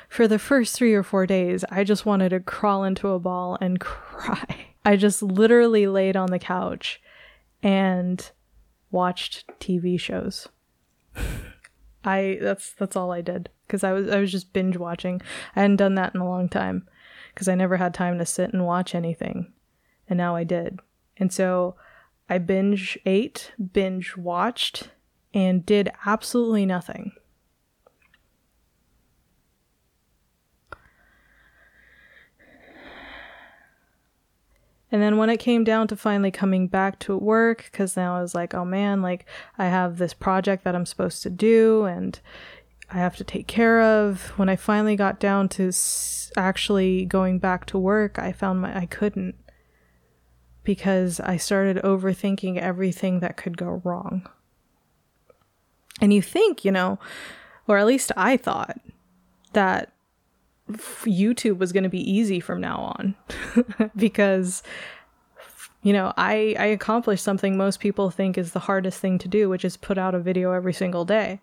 For 0.08 0.26
the 0.26 0.40
first 0.40 0.74
three 0.74 0.92
or 0.92 1.04
four 1.04 1.26
days, 1.26 1.64
I 1.70 1.84
just 1.84 2.04
wanted 2.04 2.30
to 2.30 2.40
crawl 2.40 2.82
into 2.82 3.10
a 3.10 3.20
ball 3.20 3.56
and 3.60 3.78
cry. 3.80 4.66
I 4.84 4.96
just 4.96 5.22
literally 5.22 5.86
laid 5.86 6.16
on 6.16 6.32
the 6.32 6.40
couch 6.40 7.00
and 7.62 8.28
watched 8.90 9.46
TV 9.60 9.98
shows. 9.98 10.48
I 12.04 12.38
that's 12.40 12.72
that's 12.72 12.96
all 12.96 13.12
I 13.12 13.20
did 13.20 13.50
because 13.66 13.84
I 13.84 13.92
was 13.92 14.08
I 14.08 14.18
was 14.18 14.32
just 14.32 14.52
binge 14.52 14.76
watching. 14.76 15.20
I 15.54 15.60
hadn't 15.60 15.76
done 15.76 15.94
that 15.96 16.14
in 16.14 16.20
a 16.20 16.28
long 16.28 16.48
time 16.48 16.88
because 17.34 17.48
I 17.48 17.54
never 17.54 17.76
had 17.76 17.94
time 17.94 18.18
to 18.18 18.26
sit 18.26 18.52
and 18.52 18.66
watch 18.66 18.94
anything, 18.94 19.52
and 20.08 20.16
now 20.16 20.36
I 20.36 20.44
did. 20.44 20.80
And 21.16 21.32
so 21.32 21.76
I 22.28 22.38
binge 22.38 22.98
ate, 23.06 23.52
binge 23.72 24.16
watched, 24.16 24.90
and 25.34 25.64
did 25.64 25.90
absolutely 26.06 26.66
nothing. 26.66 27.12
And 34.92 35.00
then 35.00 35.16
when 35.16 35.30
it 35.30 35.36
came 35.36 35.62
down 35.62 35.86
to 35.88 35.96
finally 35.96 36.32
coming 36.32 36.66
back 36.66 36.98
to 37.00 37.16
work, 37.16 37.68
because 37.70 37.96
now 37.96 38.16
I 38.16 38.22
was 38.22 38.34
like, 38.34 38.54
oh 38.54 38.64
man, 38.64 39.02
like 39.02 39.24
I 39.56 39.66
have 39.66 39.98
this 39.98 40.14
project 40.14 40.64
that 40.64 40.74
I'm 40.74 40.86
supposed 40.86 41.22
to 41.22 41.30
do 41.30 41.84
and 41.84 42.18
I 42.92 42.98
have 42.98 43.16
to 43.16 43.24
take 43.24 43.46
care 43.46 43.80
of. 43.80 44.32
When 44.36 44.48
I 44.48 44.56
finally 44.56 44.96
got 44.96 45.20
down 45.20 45.48
to 45.50 45.72
actually 46.36 47.04
going 47.04 47.38
back 47.38 47.66
to 47.66 47.78
work, 47.78 48.18
I 48.18 48.32
found 48.32 48.60
my 48.60 48.76
I 48.76 48.86
couldn't 48.86 49.36
because 50.64 51.20
I 51.20 51.36
started 51.36 51.82
overthinking 51.82 52.58
everything 52.58 53.20
that 53.20 53.36
could 53.36 53.56
go 53.56 53.80
wrong. 53.84 54.28
And 56.00 56.12
you 56.12 56.22
think, 56.22 56.64
you 56.64 56.72
know, 56.72 56.98
or 57.66 57.78
at 57.78 57.86
least 57.86 58.12
I 58.16 58.36
thought 58.36 58.78
that 59.52 59.92
YouTube 60.68 61.58
was 61.58 61.72
going 61.72 61.84
to 61.84 61.90
be 61.90 62.10
easy 62.10 62.40
from 62.40 62.60
now 62.60 62.94
on 62.96 63.14
because 63.96 64.62
you 65.82 65.94
know, 65.94 66.12
I 66.16 66.54
I 66.58 66.66
accomplished 66.66 67.24
something 67.24 67.56
most 67.56 67.80
people 67.80 68.10
think 68.10 68.36
is 68.36 68.52
the 68.52 68.60
hardest 68.60 69.00
thing 69.00 69.18
to 69.18 69.28
do, 69.28 69.48
which 69.48 69.64
is 69.64 69.76
put 69.76 69.96
out 69.96 70.14
a 70.14 70.18
video 70.18 70.52
every 70.52 70.74
single 70.74 71.04
day. 71.04 71.40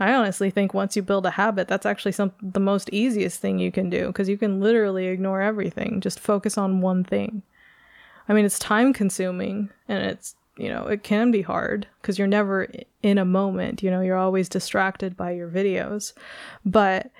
I 0.00 0.12
honestly 0.12 0.50
think 0.50 0.74
once 0.74 0.94
you 0.94 1.02
build 1.02 1.26
a 1.26 1.30
habit, 1.30 1.66
that's 1.66 1.86
actually 1.86 2.12
some 2.12 2.32
the 2.40 2.60
most 2.60 2.88
easiest 2.90 3.40
thing 3.40 3.58
you 3.58 3.72
can 3.72 3.90
do 3.90 4.06
because 4.06 4.28
you 4.28 4.38
can 4.38 4.60
literally 4.60 5.06
ignore 5.06 5.40
everything, 5.40 6.00
just 6.00 6.20
focus 6.20 6.56
on 6.56 6.80
one 6.80 7.02
thing. 7.04 7.42
I 8.28 8.32
mean, 8.32 8.44
it's 8.44 8.58
time 8.58 8.92
consuming 8.92 9.70
and 9.88 10.04
it's, 10.04 10.36
you 10.56 10.68
know, 10.68 10.86
it 10.86 11.02
can 11.02 11.30
be 11.30 11.42
hard 11.42 11.86
because 12.00 12.18
you're 12.18 12.28
never 12.28 12.68
in 13.02 13.18
a 13.18 13.24
moment, 13.24 13.82
you 13.82 13.90
know, 13.90 14.00
you're 14.00 14.16
always 14.16 14.48
distracted 14.48 15.16
by 15.16 15.32
your 15.32 15.48
videos. 15.48 16.12
But 16.64 17.10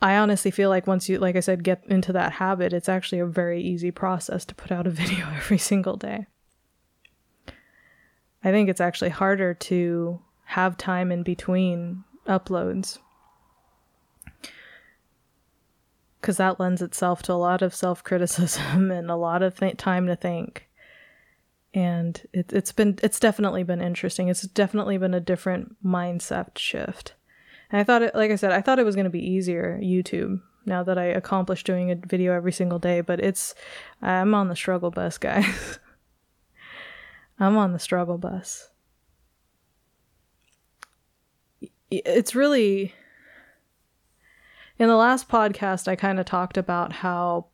I 0.00 0.16
honestly 0.16 0.50
feel 0.50 0.68
like 0.68 0.86
once 0.86 1.08
you, 1.08 1.18
like 1.18 1.36
I 1.36 1.40
said, 1.40 1.64
get 1.64 1.82
into 1.88 2.12
that 2.12 2.32
habit, 2.32 2.72
it's 2.72 2.88
actually 2.88 3.20
a 3.20 3.26
very 3.26 3.62
easy 3.62 3.90
process 3.90 4.44
to 4.44 4.54
put 4.54 4.70
out 4.70 4.86
a 4.86 4.90
video 5.02 5.26
every 5.34 5.58
single 5.58 5.96
day. 5.96 6.26
I 8.44 8.50
think 8.50 8.68
it's 8.68 8.80
actually 8.80 9.10
harder 9.10 9.54
to 9.54 10.20
have 10.52 10.76
time 10.76 11.10
in 11.10 11.22
between 11.22 12.04
uploads 12.26 12.98
because 16.20 16.36
that 16.36 16.60
lends 16.60 16.80
itself 16.80 17.22
to 17.22 17.32
a 17.32 17.34
lot 17.34 17.62
of 17.62 17.74
self 17.74 18.04
criticism 18.04 18.90
and 18.92 19.10
a 19.10 19.16
lot 19.16 19.42
of 19.42 19.58
th- 19.58 19.76
time 19.76 20.06
to 20.06 20.16
think. 20.16 20.68
And 21.74 22.20
it, 22.34 22.52
it's 22.52 22.70
been, 22.70 22.98
it's 23.02 23.18
definitely 23.18 23.62
been 23.62 23.80
interesting. 23.80 24.28
It's 24.28 24.42
definitely 24.42 24.98
been 24.98 25.14
a 25.14 25.20
different 25.20 25.82
mindset 25.82 26.58
shift. 26.58 27.14
And 27.70 27.80
I 27.80 27.84
thought 27.84 28.02
it, 28.02 28.14
like 28.14 28.30
I 28.30 28.36
said, 28.36 28.52
I 28.52 28.60
thought 28.60 28.78
it 28.78 28.84
was 28.84 28.94
going 28.94 29.04
to 29.04 29.10
be 29.10 29.26
easier 29.26 29.80
YouTube 29.82 30.42
now 30.66 30.82
that 30.82 30.98
I 30.98 31.04
accomplished 31.04 31.66
doing 31.66 31.90
a 31.90 31.96
video 31.96 32.34
every 32.34 32.52
single 32.52 32.78
day, 32.78 33.00
but 33.00 33.20
it's, 33.20 33.54
I'm 34.02 34.34
on 34.34 34.48
the 34.48 34.54
struggle 34.54 34.90
bus, 34.90 35.16
guys. 35.16 35.78
I'm 37.40 37.56
on 37.56 37.72
the 37.72 37.78
struggle 37.78 38.18
bus. 38.18 38.68
It's 41.92 42.34
really, 42.34 42.94
in 44.78 44.88
the 44.88 44.96
last 44.96 45.28
podcast, 45.28 45.88
I 45.88 45.94
kind 45.94 46.18
of 46.18 46.24
talked 46.24 46.56
about 46.56 46.90
how 46.90 47.48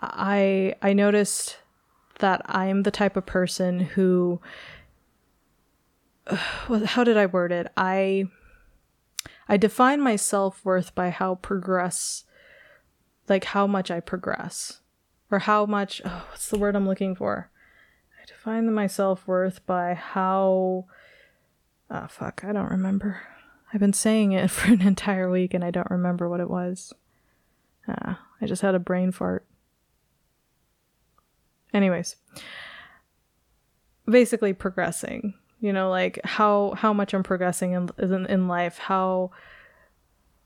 I, 0.00 0.74
I 0.82 0.92
noticed 0.92 1.58
that 2.18 2.42
I'm 2.46 2.82
the 2.82 2.90
type 2.90 3.16
of 3.16 3.24
person 3.24 3.78
who, 3.78 4.40
how 6.32 7.04
did 7.04 7.16
I 7.16 7.26
word 7.26 7.52
it? 7.52 7.68
I, 7.76 8.24
I 9.48 9.56
define 9.56 10.00
my 10.00 10.16
self 10.16 10.64
worth 10.64 10.92
by 10.96 11.10
how 11.10 11.36
progress, 11.36 12.24
like 13.28 13.44
how 13.44 13.68
much 13.68 13.88
I 13.88 14.00
progress, 14.00 14.80
or 15.30 15.38
how 15.38 15.64
much. 15.64 16.02
Oh, 16.04 16.26
what's 16.30 16.48
the 16.48 16.58
word 16.58 16.74
I'm 16.74 16.88
looking 16.88 17.14
for? 17.14 17.50
I 18.20 18.26
define 18.26 18.72
my 18.74 18.88
self 18.88 19.28
worth 19.28 19.64
by 19.64 19.94
how. 19.94 20.86
Ah, 21.92 22.04
oh, 22.04 22.08
fuck, 22.08 22.42
I 22.42 22.52
don't 22.52 22.70
remember. 22.70 23.20
I've 23.72 23.80
been 23.80 23.92
saying 23.92 24.32
it 24.32 24.50
for 24.50 24.72
an 24.72 24.82
entire 24.82 25.30
week 25.30 25.54
and 25.54 25.62
I 25.62 25.70
don't 25.70 25.90
remember 25.90 26.28
what 26.28 26.40
it 26.40 26.50
was. 26.50 26.92
Ah, 27.86 28.20
I 28.40 28.46
just 28.46 28.62
had 28.62 28.74
a 28.74 28.80
brain 28.80 29.12
fart. 29.12 29.46
Anyways, 31.72 32.16
basically 34.08 34.52
progressing 34.52 35.34
you 35.62 35.72
know 35.72 35.88
like 35.88 36.20
how 36.24 36.74
how 36.76 36.92
much 36.92 37.14
i'm 37.14 37.22
progressing 37.22 37.72
in 37.72 37.88
in, 37.98 38.26
in 38.26 38.48
life 38.48 38.78
how 38.78 39.30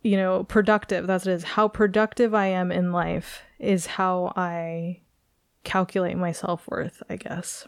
you 0.02 0.16
know 0.16 0.44
productive 0.44 1.06
that's 1.06 1.26
it 1.26 1.32
is 1.32 1.42
how 1.42 1.66
productive 1.66 2.34
i 2.34 2.46
am 2.46 2.70
in 2.70 2.92
life 2.92 3.42
is 3.58 3.86
how 3.86 4.32
i 4.36 5.00
calculate 5.64 6.16
my 6.16 6.30
self-worth 6.30 7.02
i 7.08 7.16
guess 7.16 7.66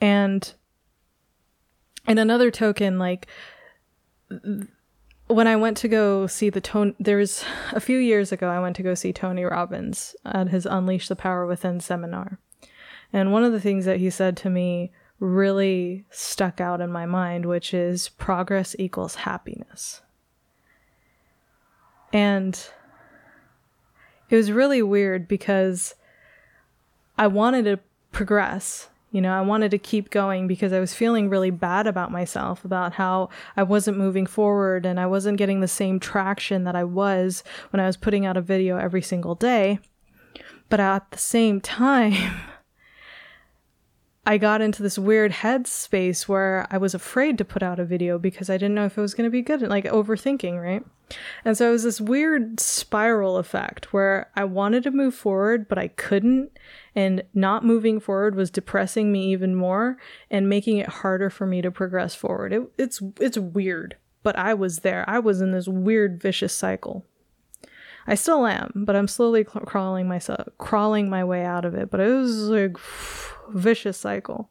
and 0.00 0.54
in 2.10 2.18
another 2.18 2.50
token 2.50 2.98
like 2.98 3.28
when 5.28 5.46
I 5.46 5.54
went 5.54 5.76
to 5.78 5.88
go 5.88 6.26
see 6.26 6.50
the 6.50 6.60
Tony, 6.60 6.94
there 6.98 7.18
was 7.18 7.44
a 7.70 7.78
few 7.78 7.98
years 7.98 8.32
ago, 8.32 8.48
I 8.48 8.58
went 8.58 8.74
to 8.76 8.82
go 8.82 8.94
see 8.94 9.12
Tony 9.12 9.44
Robbins 9.44 10.16
at 10.24 10.48
his 10.48 10.66
Unleash 10.66 11.06
the 11.06 11.14
Power 11.14 11.46
Within 11.46 11.78
seminar. 11.78 12.40
And 13.12 13.32
one 13.32 13.44
of 13.44 13.52
the 13.52 13.60
things 13.60 13.84
that 13.84 14.00
he 14.00 14.10
said 14.10 14.36
to 14.38 14.50
me 14.50 14.90
really 15.20 16.04
stuck 16.10 16.60
out 16.60 16.80
in 16.80 16.90
my 16.90 17.06
mind, 17.06 17.46
which 17.46 17.72
is 17.72 18.08
progress 18.08 18.74
equals 18.76 19.14
happiness. 19.16 20.00
And 22.12 22.60
it 24.30 24.34
was 24.34 24.50
really 24.50 24.82
weird 24.82 25.28
because 25.28 25.94
I 27.16 27.28
wanted 27.28 27.66
to 27.66 27.78
progress. 28.10 28.88
You 29.12 29.20
know, 29.20 29.32
I 29.32 29.40
wanted 29.40 29.72
to 29.72 29.78
keep 29.78 30.10
going 30.10 30.46
because 30.46 30.72
I 30.72 30.78
was 30.78 30.94
feeling 30.94 31.28
really 31.28 31.50
bad 31.50 31.86
about 31.86 32.12
myself, 32.12 32.64
about 32.64 32.92
how 32.92 33.28
I 33.56 33.64
wasn't 33.64 33.98
moving 33.98 34.24
forward 34.24 34.86
and 34.86 35.00
I 35.00 35.06
wasn't 35.06 35.38
getting 35.38 35.60
the 35.60 35.68
same 35.68 35.98
traction 35.98 36.64
that 36.64 36.76
I 36.76 36.84
was 36.84 37.42
when 37.70 37.80
I 37.80 37.86
was 37.86 37.96
putting 37.96 38.24
out 38.24 38.36
a 38.36 38.40
video 38.40 38.76
every 38.76 39.02
single 39.02 39.34
day. 39.34 39.80
But 40.68 40.78
at 40.78 41.10
the 41.10 41.18
same 41.18 41.60
time, 41.60 42.40
I 44.30 44.38
got 44.38 44.60
into 44.60 44.80
this 44.80 44.96
weird 44.96 45.32
headspace 45.32 46.28
where 46.28 46.68
I 46.70 46.78
was 46.78 46.94
afraid 46.94 47.36
to 47.38 47.44
put 47.44 47.64
out 47.64 47.80
a 47.80 47.84
video 47.84 48.16
because 48.16 48.48
I 48.48 48.58
didn't 48.58 48.76
know 48.76 48.84
if 48.84 48.96
it 48.96 49.00
was 49.00 49.12
going 49.12 49.26
to 49.26 49.30
be 49.30 49.42
good, 49.42 49.60
like 49.62 49.86
overthinking, 49.86 50.62
right? 50.62 50.84
And 51.44 51.58
so 51.58 51.70
it 51.70 51.72
was 51.72 51.82
this 51.82 52.00
weird 52.00 52.60
spiral 52.60 53.38
effect 53.38 53.92
where 53.92 54.30
I 54.36 54.44
wanted 54.44 54.84
to 54.84 54.92
move 54.92 55.16
forward, 55.16 55.66
but 55.66 55.78
I 55.78 55.88
couldn't. 55.88 56.56
And 56.94 57.24
not 57.34 57.64
moving 57.64 57.98
forward 57.98 58.36
was 58.36 58.52
depressing 58.52 59.10
me 59.10 59.32
even 59.32 59.56
more 59.56 59.96
and 60.30 60.48
making 60.48 60.78
it 60.78 60.88
harder 60.88 61.28
for 61.28 61.44
me 61.44 61.60
to 61.62 61.72
progress 61.72 62.14
forward. 62.14 62.52
It, 62.52 62.62
it's, 62.78 63.02
it's 63.18 63.36
weird, 63.36 63.96
but 64.22 64.38
I 64.38 64.54
was 64.54 64.78
there. 64.78 65.04
I 65.08 65.18
was 65.18 65.40
in 65.40 65.50
this 65.50 65.66
weird, 65.66 66.22
vicious 66.22 66.54
cycle. 66.54 67.04
I 68.06 68.14
still 68.14 68.46
am, 68.46 68.84
but 68.86 68.94
I'm 68.94 69.08
slowly 69.08 69.42
crawling 69.42 70.06
myself, 70.06 70.48
crawling 70.58 71.10
my 71.10 71.24
way 71.24 71.44
out 71.44 71.64
of 71.64 71.74
it. 71.74 71.90
But 71.90 71.98
it 71.98 72.14
was 72.14 72.48
like, 72.48 72.76
vicious 73.52 73.96
cycle. 73.96 74.50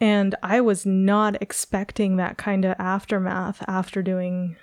And 0.00 0.34
I 0.42 0.60
was 0.60 0.86
not 0.86 1.40
expecting 1.42 2.16
that 2.16 2.38
kind 2.38 2.64
of 2.64 2.76
aftermath 2.78 3.64
after 3.66 4.00
doing, 4.00 4.56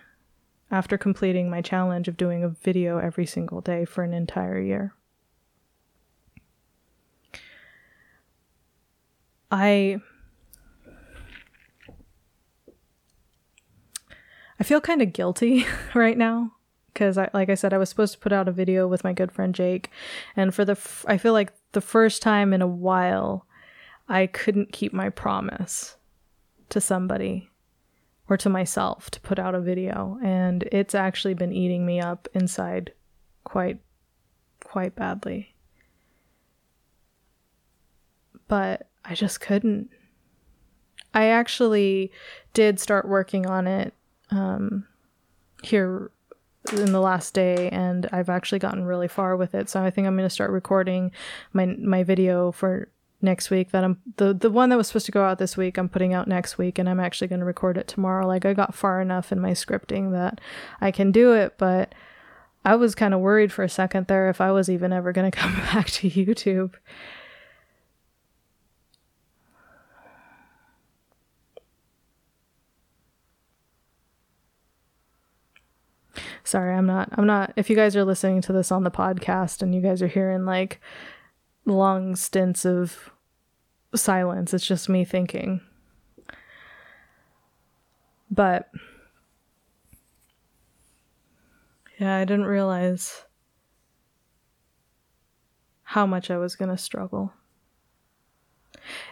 after 0.71 0.97
completing 0.97 1.49
my 1.49 1.61
challenge 1.61 2.07
of 2.07 2.15
doing 2.15 2.43
a 2.43 2.49
video 2.49 2.97
every 2.97 3.25
single 3.25 3.59
day 3.59 3.83
for 3.83 4.03
an 4.03 4.13
entire 4.13 4.59
year. 4.59 4.93
I 9.51 9.99
I 14.59 14.63
feel 14.63 14.81
kind 14.81 15.01
of 15.01 15.13
guilty 15.13 15.65
right 15.93 16.17
now 16.17 16.54
because 16.95 17.17
I 17.17 17.29
like 17.33 17.49
I 17.49 17.55
said 17.55 17.73
I 17.73 17.77
was 17.77 17.89
supposed 17.89 18.13
to 18.13 18.19
put 18.19 18.31
out 18.31 18.47
a 18.47 18.53
video 18.53 18.87
with 18.87 19.03
my 19.03 19.11
good 19.11 19.31
friend 19.31 19.53
Jake 19.53 19.91
and 20.35 20.55
for 20.55 20.63
the 20.63 20.71
f- 20.71 21.05
I 21.07 21.17
feel 21.17 21.33
like 21.33 21.51
the 21.73 21.81
first 21.81 22.21
time 22.21 22.53
in 22.53 22.61
a 22.61 22.67
while 22.67 23.45
I 24.07 24.27
couldn't 24.27 24.71
keep 24.71 24.93
my 24.93 25.09
promise 25.09 25.97
to 26.69 26.79
somebody 26.79 27.49
or 28.29 28.37
to 28.37 28.49
myself 28.49 29.11
to 29.11 29.19
put 29.19 29.37
out 29.37 29.53
a 29.53 29.61
video 29.61 30.17
and 30.23 30.63
it's 30.71 30.95
actually 30.95 31.33
been 31.33 31.51
eating 31.51 31.85
me 31.85 31.99
up 31.99 32.29
inside 32.33 32.93
quite 33.43 33.79
quite 34.63 34.95
badly. 34.95 35.53
But 38.47 38.87
I 39.03 39.15
just 39.15 39.41
couldn't. 39.41 39.89
I 41.13 41.25
actually 41.27 42.11
did 42.53 42.79
start 42.79 43.07
working 43.07 43.45
on 43.45 43.67
it 43.67 43.93
um, 44.31 44.85
here 45.63 46.11
in 46.73 46.91
the 46.91 47.01
last 47.01 47.33
day 47.33 47.69
and 47.69 48.07
I've 48.11 48.29
actually 48.29 48.59
gotten 48.59 48.85
really 48.85 49.07
far 49.07 49.35
with 49.35 49.55
it. 49.55 49.69
So 49.69 49.81
I 49.83 49.89
think 49.89 50.07
I'm 50.07 50.15
going 50.15 50.27
to 50.27 50.33
start 50.33 50.51
recording 50.51 51.11
my 51.53 51.65
my 51.65 52.03
video 52.03 52.51
for 52.51 52.89
next 53.21 53.49
week 53.49 53.71
that 53.71 53.83
I'm 53.83 54.01
the 54.17 54.33
the 54.33 54.49
one 54.49 54.69
that 54.69 54.77
was 54.77 54.87
supposed 54.87 55.05
to 55.07 55.11
go 55.11 55.23
out 55.23 55.39
this 55.39 55.57
week 55.57 55.77
I'm 55.77 55.89
putting 55.89 56.13
out 56.13 56.27
next 56.27 56.57
week 56.57 56.77
and 56.77 56.87
I'm 56.87 56.99
actually 56.99 57.27
going 57.27 57.39
to 57.39 57.45
record 57.45 57.77
it 57.77 57.87
tomorrow. 57.87 58.27
Like 58.27 58.45
I 58.45 58.53
got 58.53 58.75
far 58.75 59.01
enough 59.01 59.31
in 59.31 59.39
my 59.39 59.51
scripting 59.51 60.11
that 60.11 60.41
I 60.81 60.91
can 60.91 61.11
do 61.11 61.33
it, 61.33 61.57
but 61.57 61.93
I 62.63 62.75
was 62.75 62.95
kind 62.95 63.13
of 63.13 63.19
worried 63.19 63.51
for 63.51 63.63
a 63.63 63.69
second 63.69 64.07
there 64.07 64.29
if 64.29 64.41
I 64.41 64.51
was 64.51 64.69
even 64.69 64.91
ever 64.91 65.11
going 65.11 65.31
to 65.31 65.37
come 65.37 65.53
back 65.53 65.87
to 65.87 66.09
YouTube. 66.09 66.73
Sorry, 76.45 76.75
I'm 76.75 76.85
not. 76.85 77.09
I'm 77.13 77.25
not. 77.25 77.53
If 77.55 77.71
you 77.71 77.75
guys 77.75 77.95
are 77.95 78.05
listening 78.05 78.39
to 78.43 78.53
this 78.53 78.71
on 78.71 78.83
the 78.83 78.91
podcast 78.91 79.63
and 79.63 79.73
you 79.73 79.81
guys 79.81 80.03
are 80.03 80.07
hearing 80.07 80.45
like 80.45 80.79
long 81.65 82.15
stints 82.15 82.65
of 82.65 83.09
silence, 83.95 84.53
it's 84.53 84.65
just 84.65 84.87
me 84.87 85.03
thinking. 85.03 85.59
But 88.29 88.69
yeah, 91.99 92.17
I 92.17 92.25
didn't 92.25 92.45
realize 92.45 93.23
how 95.81 96.05
much 96.05 96.29
I 96.29 96.37
was 96.37 96.55
going 96.55 96.69
to 96.69 96.77
struggle. 96.77 97.33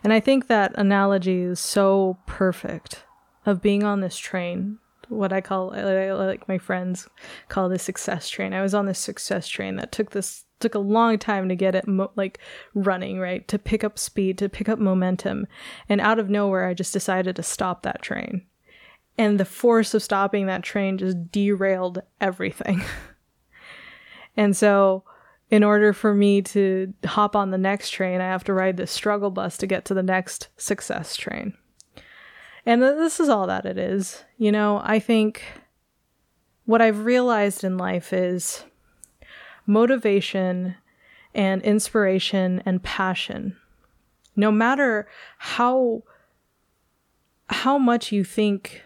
And 0.04 0.14
I 0.14 0.20
think 0.20 0.48
that 0.48 0.72
analogy 0.76 1.42
is 1.42 1.60
so 1.60 2.20
perfect 2.28 3.06
of 3.44 3.60
being 3.62 3.84
on 3.84 4.02
this 4.02 4.18
train 4.18 4.78
what 5.14 5.34
I 5.34 5.42
call 5.42 5.70
like 5.70 6.48
my 6.48 6.58
friends 6.58 7.08
call 7.50 7.70
the 7.70 7.80
success 7.80 8.30
train. 8.30 8.54
I 8.54 8.62
was 8.62 8.74
on 8.74 8.86
this 8.86 9.00
success 9.00 9.48
train 9.48 9.76
that 9.78 9.92
took 9.92 10.12
this 10.12 10.46
took 10.60 10.76
a 10.76 10.80
long 10.80 11.20
time 11.20 11.50
to 11.50 11.56
get 11.56 11.76
it 11.76 11.88
mo- 11.88 12.12
like 12.16 12.40
running, 12.74 13.20
right? 13.20 13.48
To 13.50 13.60
pick 13.60 13.84
up 13.84 14.00
speed, 14.00 14.38
to 14.40 14.50
pick 14.50 14.70
up 14.70 14.80
momentum. 14.80 15.46
And 15.88 16.02
out 16.02 16.20
of 16.20 16.30
nowhere, 16.30 16.68
I 16.68 16.74
just 16.74 16.94
decided 16.94 17.36
to 17.36 17.44
stop 17.44 17.84
that 17.84 18.02
train. 18.02 18.46
And 19.18 19.40
the 19.40 19.46
force 19.46 19.94
of 19.94 20.02
stopping 20.02 20.48
that 20.48 20.64
train 20.64 20.98
just 20.98 21.32
derailed 21.32 22.02
everything. 22.20 22.82
and 24.38 24.58
so, 24.58 25.04
in 25.52 25.64
order 25.64 25.94
for 25.94 26.16
me 26.16 26.42
to 26.42 26.92
hop 27.06 27.36
on 27.36 27.52
the 27.52 27.58
next 27.60 27.92
train, 27.92 28.22
I 28.22 28.26
have 28.26 28.44
to 28.46 28.54
ride 28.54 28.78
this 28.78 28.92
struggle 28.92 29.30
bus 29.30 29.58
to 29.58 29.68
get 29.68 29.86
to 29.86 29.94
the 29.94 30.02
next 30.02 30.48
success 30.58 31.16
train. 31.16 31.54
And 32.66 32.82
this 32.82 33.20
is 33.20 33.30
all 33.30 33.48
that 33.48 33.66
it 33.66 33.78
is. 33.78 34.24
You 34.38 34.52
know, 34.52 34.82
I 34.84 35.00
think 35.00 35.44
what 36.66 36.82
I've 36.82 37.06
realized 37.06 37.64
in 37.64 37.78
life 37.78 38.14
is 38.14 38.64
motivation 39.66 40.76
and 41.36 41.62
inspiration 41.62 42.62
and 42.66 42.82
passion. 42.82 43.58
No 44.36 44.52
matter 44.52 45.08
how 45.38 46.04
how 47.48 47.78
much 47.78 48.12
you 48.12 48.24
think 48.24 48.82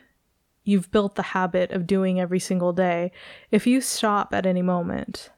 you've 0.63 0.91
built 0.91 1.15
the 1.15 1.21
habit 1.21 1.71
of 1.71 1.87
doing 1.87 2.19
every 2.19 2.39
single 2.39 2.73
day, 2.73 3.11
if 3.51 3.65
you 3.65 3.79
stop 3.79 4.33
at 4.33 4.45
any 4.45 4.61
moment, 4.61 5.29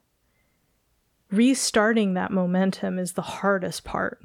restarting 1.29 2.15
that 2.15 2.31
momentum 2.31 2.97
is 2.97 3.13
the 3.13 3.21
hardest 3.21 3.83
part. 3.83 4.19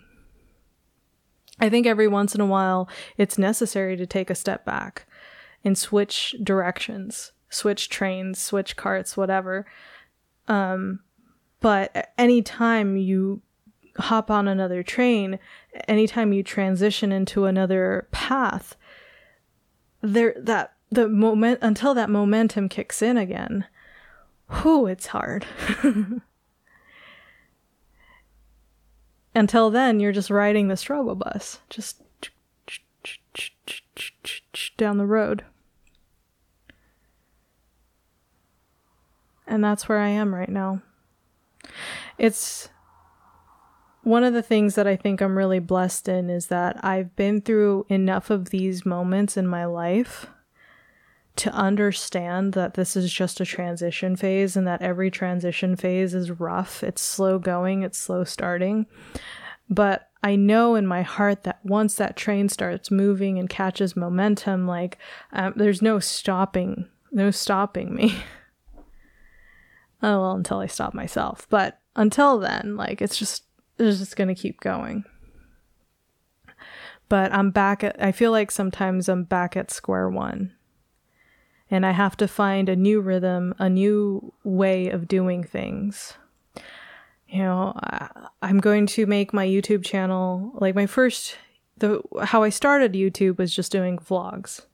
I 1.60 1.68
think 1.68 1.86
every 1.86 2.08
once 2.08 2.34
in 2.34 2.40
a 2.40 2.46
while 2.46 2.88
it's 3.16 3.38
necessary 3.38 3.96
to 3.96 4.06
take 4.06 4.30
a 4.30 4.34
step 4.34 4.64
back 4.64 5.06
and 5.64 5.78
switch 5.78 6.34
directions, 6.42 7.32
switch 7.48 7.88
trains, 7.88 8.40
switch 8.40 8.76
carts, 8.76 9.16
whatever. 9.16 9.66
Um, 10.48 11.00
but 11.60 12.12
anytime 12.18 12.96
you 12.96 13.40
hop 13.96 14.30
on 14.30 14.48
another 14.48 14.82
train, 14.82 15.38
anytime 15.88 16.32
you 16.32 16.42
transition 16.42 17.12
into 17.12 17.46
another 17.46 18.08
path, 18.10 18.76
there 20.02 20.34
that 20.36 20.74
the 20.90 21.08
moment 21.08 21.60
until 21.62 21.94
that 21.94 22.10
momentum 22.10 22.68
kicks 22.68 23.00
in 23.00 23.16
again, 23.16 23.64
whew, 24.50 24.86
it's 24.86 25.06
hard. 25.06 25.46
until 29.34 29.70
then, 29.70 30.00
you're 30.00 30.12
just 30.12 30.30
riding 30.30 30.68
the 30.68 30.76
struggle 30.76 31.14
bus, 31.14 31.58
just 31.68 32.02
down 34.76 34.98
the 34.98 35.06
road. 35.06 35.44
And 39.46 39.62
that's 39.62 39.88
where 39.88 39.98
I 39.98 40.08
am 40.08 40.34
right 40.34 40.48
now. 40.48 40.82
It's 42.18 42.68
one 44.02 44.24
of 44.24 44.34
the 44.34 44.42
things 44.42 44.74
that 44.74 44.86
I 44.86 44.96
think 44.96 45.20
I'm 45.20 45.36
really 45.36 45.58
blessed 45.58 46.08
in 46.08 46.30
is 46.30 46.46
that 46.46 46.82
I've 46.84 47.14
been 47.16 47.40
through 47.40 47.86
enough 47.88 48.30
of 48.30 48.50
these 48.50 48.86
moments 48.86 49.36
in 49.36 49.46
my 49.46 49.64
life 49.64 50.26
to 51.36 51.50
understand 51.52 52.52
that 52.52 52.74
this 52.74 52.96
is 52.96 53.12
just 53.12 53.40
a 53.40 53.44
transition 53.44 54.14
phase 54.14 54.56
and 54.56 54.66
that 54.66 54.82
every 54.82 55.10
transition 55.10 55.74
phase 55.74 56.14
is 56.14 56.30
rough. 56.30 56.82
It's 56.84 57.02
slow 57.02 57.38
going, 57.38 57.82
it's 57.82 57.98
slow 57.98 58.22
starting. 58.24 58.86
But 59.68 60.08
I 60.22 60.36
know 60.36 60.76
in 60.76 60.86
my 60.86 61.02
heart 61.02 61.42
that 61.42 61.58
once 61.64 61.96
that 61.96 62.16
train 62.16 62.48
starts 62.48 62.90
moving 62.90 63.38
and 63.38 63.48
catches 63.48 63.96
momentum, 63.96 64.66
like 64.66 64.98
um, 65.32 65.54
there's 65.56 65.82
no 65.82 65.98
stopping, 65.98 66.88
no 67.10 67.32
stopping 67.32 67.94
me. 67.94 68.16
oh, 70.02 70.20
well, 70.20 70.32
until 70.32 70.60
I 70.60 70.66
stop 70.66 70.94
myself. 70.94 71.48
But 71.50 71.80
until 71.96 72.38
then, 72.38 72.76
like 72.76 73.02
it's 73.02 73.16
just, 73.18 73.42
it's 73.76 73.98
just 73.98 74.16
going 74.16 74.28
to 74.28 74.40
keep 74.40 74.60
going. 74.60 75.04
But 77.08 77.32
I'm 77.34 77.50
back 77.50 77.82
at, 77.82 78.00
I 78.02 78.12
feel 78.12 78.30
like 78.30 78.52
sometimes 78.52 79.08
I'm 79.08 79.24
back 79.24 79.56
at 79.56 79.72
square 79.72 80.08
one 80.08 80.52
and 81.74 81.84
I 81.84 81.90
have 81.90 82.16
to 82.18 82.28
find 82.28 82.68
a 82.68 82.76
new 82.76 83.00
rhythm, 83.00 83.52
a 83.58 83.68
new 83.68 84.32
way 84.44 84.90
of 84.90 85.08
doing 85.08 85.42
things. 85.42 86.14
You 87.28 87.42
know, 87.42 87.72
I, 87.74 88.28
I'm 88.42 88.60
going 88.60 88.86
to 88.86 89.06
make 89.06 89.32
my 89.32 89.44
YouTube 89.44 89.84
channel 89.84 90.52
like 90.54 90.76
my 90.76 90.86
first 90.86 91.36
the 91.78 92.00
how 92.22 92.44
I 92.44 92.50
started 92.50 92.92
YouTube 92.92 93.38
was 93.38 93.52
just 93.52 93.72
doing 93.72 93.98
vlogs. 93.98 94.66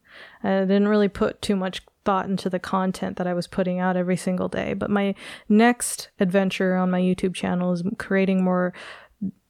I 0.42 0.60
didn't 0.60 0.88
really 0.88 1.08
put 1.08 1.40
too 1.40 1.56
much 1.56 1.80
thought 2.04 2.26
into 2.26 2.50
the 2.50 2.58
content 2.58 3.16
that 3.16 3.26
I 3.26 3.32
was 3.32 3.46
putting 3.46 3.78
out 3.78 3.96
every 3.96 4.18
single 4.18 4.48
day. 4.48 4.74
But 4.74 4.90
my 4.90 5.14
next 5.48 6.10
adventure 6.20 6.76
on 6.76 6.90
my 6.90 7.00
YouTube 7.00 7.34
channel 7.34 7.72
is 7.72 7.82
creating 7.96 8.44
more 8.44 8.74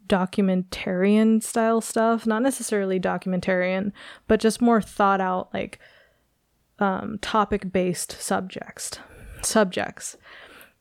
documentarian 0.06 1.42
style 1.42 1.80
stuff, 1.80 2.28
not 2.28 2.42
necessarily 2.42 3.00
documentarian, 3.00 3.90
but 4.28 4.38
just 4.38 4.62
more 4.62 4.80
thought 4.80 5.20
out 5.20 5.52
like 5.52 5.80
um, 6.80 7.18
topic 7.20 7.72
based 7.72 8.12
subjects. 8.20 8.98
Subjects. 9.42 10.16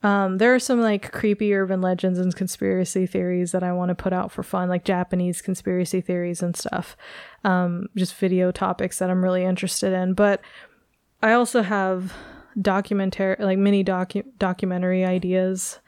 Um, 0.01 0.37
there 0.37 0.55
are 0.55 0.59
some 0.59 0.81
like 0.81 1.11
creepy 1.11 1.53
urban 1.53 1.81
legends 1.81 2.19
and 2.19 2.33
conspiracy 2.33 3.05
theories 3.05 3.51
that 3.51 3.63
I 3.63 3.73
want 3.73 3.89
to 3.89 3.95
put 3.95 4.13
out 4.13 4.31
for 4.31 4.43
fun, 4.43 4.69
like 4.69 4.85
Japanese 4.85 5.41
conspiracy 5.41 5.99
theories 5.99 6.41
and 6.41 6.55
stuff. 6.55 6.95
Um, 7.43 7.89
just 7.95 8.15
video 8.15 8.51
topics 8.51 8.99
that 8.99 9.09
I'm 9.09 9.23
really 9.23 9.43
interested 9.43 9.91
in. 9.91 10.13
But 10.13 10.41
I 11.21 11.33
also 11.33 11.61
have 11.63 12.13
documentary, 12.59 13.35
like 13.39 13.57
mini 13.57 13.83
docu- 13.83 14.25
documentary 14.37 15.03
ideas 15.03 15.79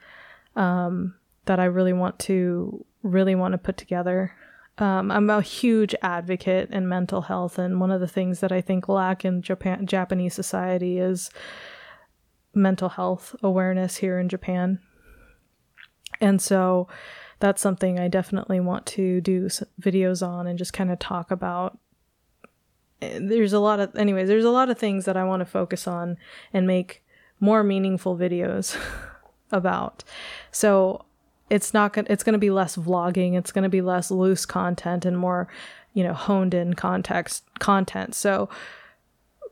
um, 0.56 1.14
that 1.46 1.58
I 1.58 1.64
really 1.64 1.94
want 1.94 2.18
to 2.20 2.84
really 3.02 3.34
want 3.34 3.52
to 3.52 3.58
put 3.58 3.78
together. 3.78 4.34
Um, 4.78 5.10
I'm 5.10 5.28
a 5.28 5.42
huge 5.42 5.94
advocate 6.02 6.70
in 6.70 6.88
mental 6.88 7.22
health, 7.22 7.58
and 7.58 7.80
one 7.80 7.90
of 7.90 8.00
the 8.00 8.08
things 8.08 8.40
that 8.40 8.52
I 8.52 8.60
think 8.60 8.88
lack 8.88 9.24
in 9.24 9.42
Japan 9.42 9.86
Japanese 9.86 10.34
society 10.34 10.98
is 10.98 11.30
mental 12.54 12.88
health 12.88 13.36
awareness 13.42 13.96
here 13.96 14.18
in 14.18 14.28
Japan. 14.28 14.78
And 16.20 16.40
so 16.40 16.88
that's 17.40 17.60
something 17.60 17.98
I 17.98 18.08
definitely 18.08 18.60
want 18.60 18.86
to 18.86 19.20
do 19.20 19.48
videos 19.80 20.26
on 20.26 20.46
and 20.46 20.58
just 20.58 20.72
kind 20.72 20.90
of 20.90 20.98
talk 20.98 21.30
about. 21.30 21.78
There's 23.00 23.52
a 23.52 23.58
lot 23.58 23.80
of, 23.80 23.96
anyways, 23.96 24.28
there's 24.28 24.44
a 24.44 24.50
lot 24.50 24.70
of 24.70 24.78
things 24.78 25.06
that 25.06 25.16
I 25.16 25.24
want 25.24 25.40
to 25.40 25.46
focus 25.46 25.88
on 25.88 26.16
and 26.52 26.66
make 26.66 27.02
more 27.40 27.64
meaningful 27.64 28.16
videos 28.16 28.80
about. 29.50 30.04
So 30.52 31.04
it's 31.52 31.74
not 31.74 31.92
going 31.92 32.06
it's 32.08 32.24
going 32.24 32.32
to 32.32 32.38
be 32.38 32.50
less 32.50 32.76
vlogging 32.76 33.34
it's 33.34 33.52
going 33.52 33.62
to 33.62 33.68
be 33.68 33.82
less 33.82 34.10
loose 34.10 34.46
content 34.46 35.04
and 35.04 35.18
more 35.18 35.46
you 35.92 36.02
know 36.02 36.14
honed 36.14 36.54
in 36.54 36.72
context 36.72 37.44
content 37.58 38.14
so 38.14 38.48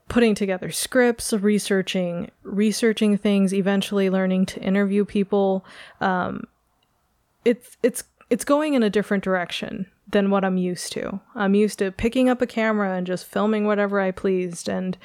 putting 0.08 0.34
together 0.34 0.70
scripts 0.70 1.32
researching 1.34 2.30
researching 2.42 3.18
things 3.18 3.52
eventually 3.52 4.08
learning 4.08 4.46
to 4.46 4.58
interview 4.60 5.04
people 5.04 5.62
um, 6.00 6.42
it's 7.44 7.76
it's 7.82 8.04
it's 8.30 8.44
going 8.44 8.72
in 8.74 8.82
a 8.82 8.90
different 8.90 9.22
direction 9.22 9.86
than 10.08 10.30
what 10.30 10.44
I'm 10.44 10.56
used 10.56 10.92
to. 10.92 11.20
I'm 11.34 11.54
used 11.54 11.78
to 11.80 11.92
picking 11.92 12.28
up 12.28 12.42
a 12.42 12.46
camera 12.46 12.96
and 12.96 13.06
just 13.06 13.26
filming 13.26 13.64
whatever 13.64 14.00
I 14.00 14.10
pleased 14.10 14.68
and 14.68 14.96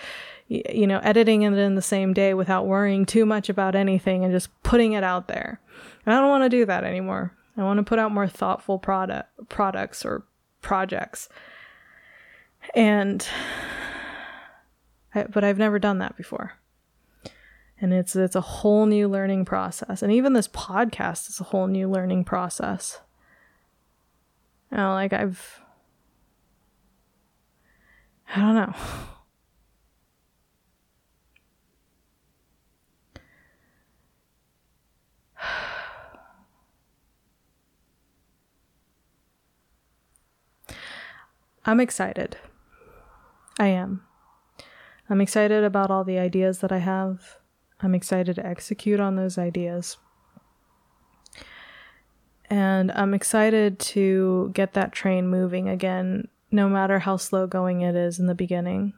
you 0.48 0.86
know 0.86 1.00
editing 1.00 1.42
it 1.42 1.54
in 1.54 1.76
the 1.76 1.82
same 1.82 2.14
day 2.14 2.34
without 2.34 2.68
worrying 2.68 3.06
too 3.06 3.26
much 3.26 3.50
about 3.50 3.76
anything 3.76 4.24
and 4.24 4.34
just 4.34 4.50
putting 4.64 4.94
it 4.94 5.04
out 5.04 5.28
there. 5.28 5.60
And 6.06 6.14
I 6.14 6.20
don't 6.20 6.30
want 6.30 6.44
to 6.44 6.50
do 6.50 6.66
that 6.66 6.84
anymore. 6.84 7.36
I 7.58 7.64
want 7.64 7.78
to 7.78 7.84
put 7.84 8.00
out 8.00 8.12
more 8.12 8.28
thoughtful 8.28 8.80
product 8.80 9.30
products 9.50 10.06
or 10.06 10.26
projects. 10.62 11.30
And 12.76 13.26
I, 15.14 15.24
but 15.24 15.44
I've 15.44 15.58
never 15.58 15.80
done 15.80 16.00
that 16.00 16.18
before. 16.18 16.54
And 17.80 17.94
it's 17.94 18.16
it's 18.16 18.36
a 18.36 18.42
whole 18.42 18.86
new 18.86 19.08
learning 19.08 19.46
process. 19.46 20.02
And 20.02 20.12
even 20.12 20.34
this 20.34 20.48
podcast 20.48 21.30
is 21.30 21.40
a 21.40 21.46
whole 21.46 21.68
new 21.68 21.90
learning 21.90 22.24
process. 22.24 23.02
You 24.72 24.78
know, 24.78 24.94
like 24.94 25.14
I've 25.14 25.62
I 28.34 28.40
don't 28.40 28.56
know. 28.56 28.76
I'm 41.66 41.80
excited. 41.80 42.38
I 43.60 43.68
am. 43.68 44.04
I'm 45.10 45.22
excited 45.22 45.64
about 45.64 45.90
all 45.90 46.04
the 46.04 46.20
ideas 46.20 46.60
that 46.60 46.72
I 46.72 46.78
have. 46.78 47.38
I'm 47.82 47.96
excited 47.96 48.36
to 48.36 48.46
execute 48.46 49.00
on 49.00 49.16
those 49.16 49.38
ideas. 49.38 49.98
And 52.50 52.92
I'm 52.92 53.14
excited 53.14 53.80
to 53.80 54.52
get 54.54 54.74
that 54.74 54.92
train 54.92 55.28
moving 55.28 55.68
again, 55.68 56.28
no 56.52 56.70
matter 56.70 57.00
how 57.00 57.18
slow 57.18 57.48
going 57.48 57.82
it 57.82 57.96
is 57.96 58.20
in 58.20 58.28
the 58.28 58.36
beginning. 58.36 58.94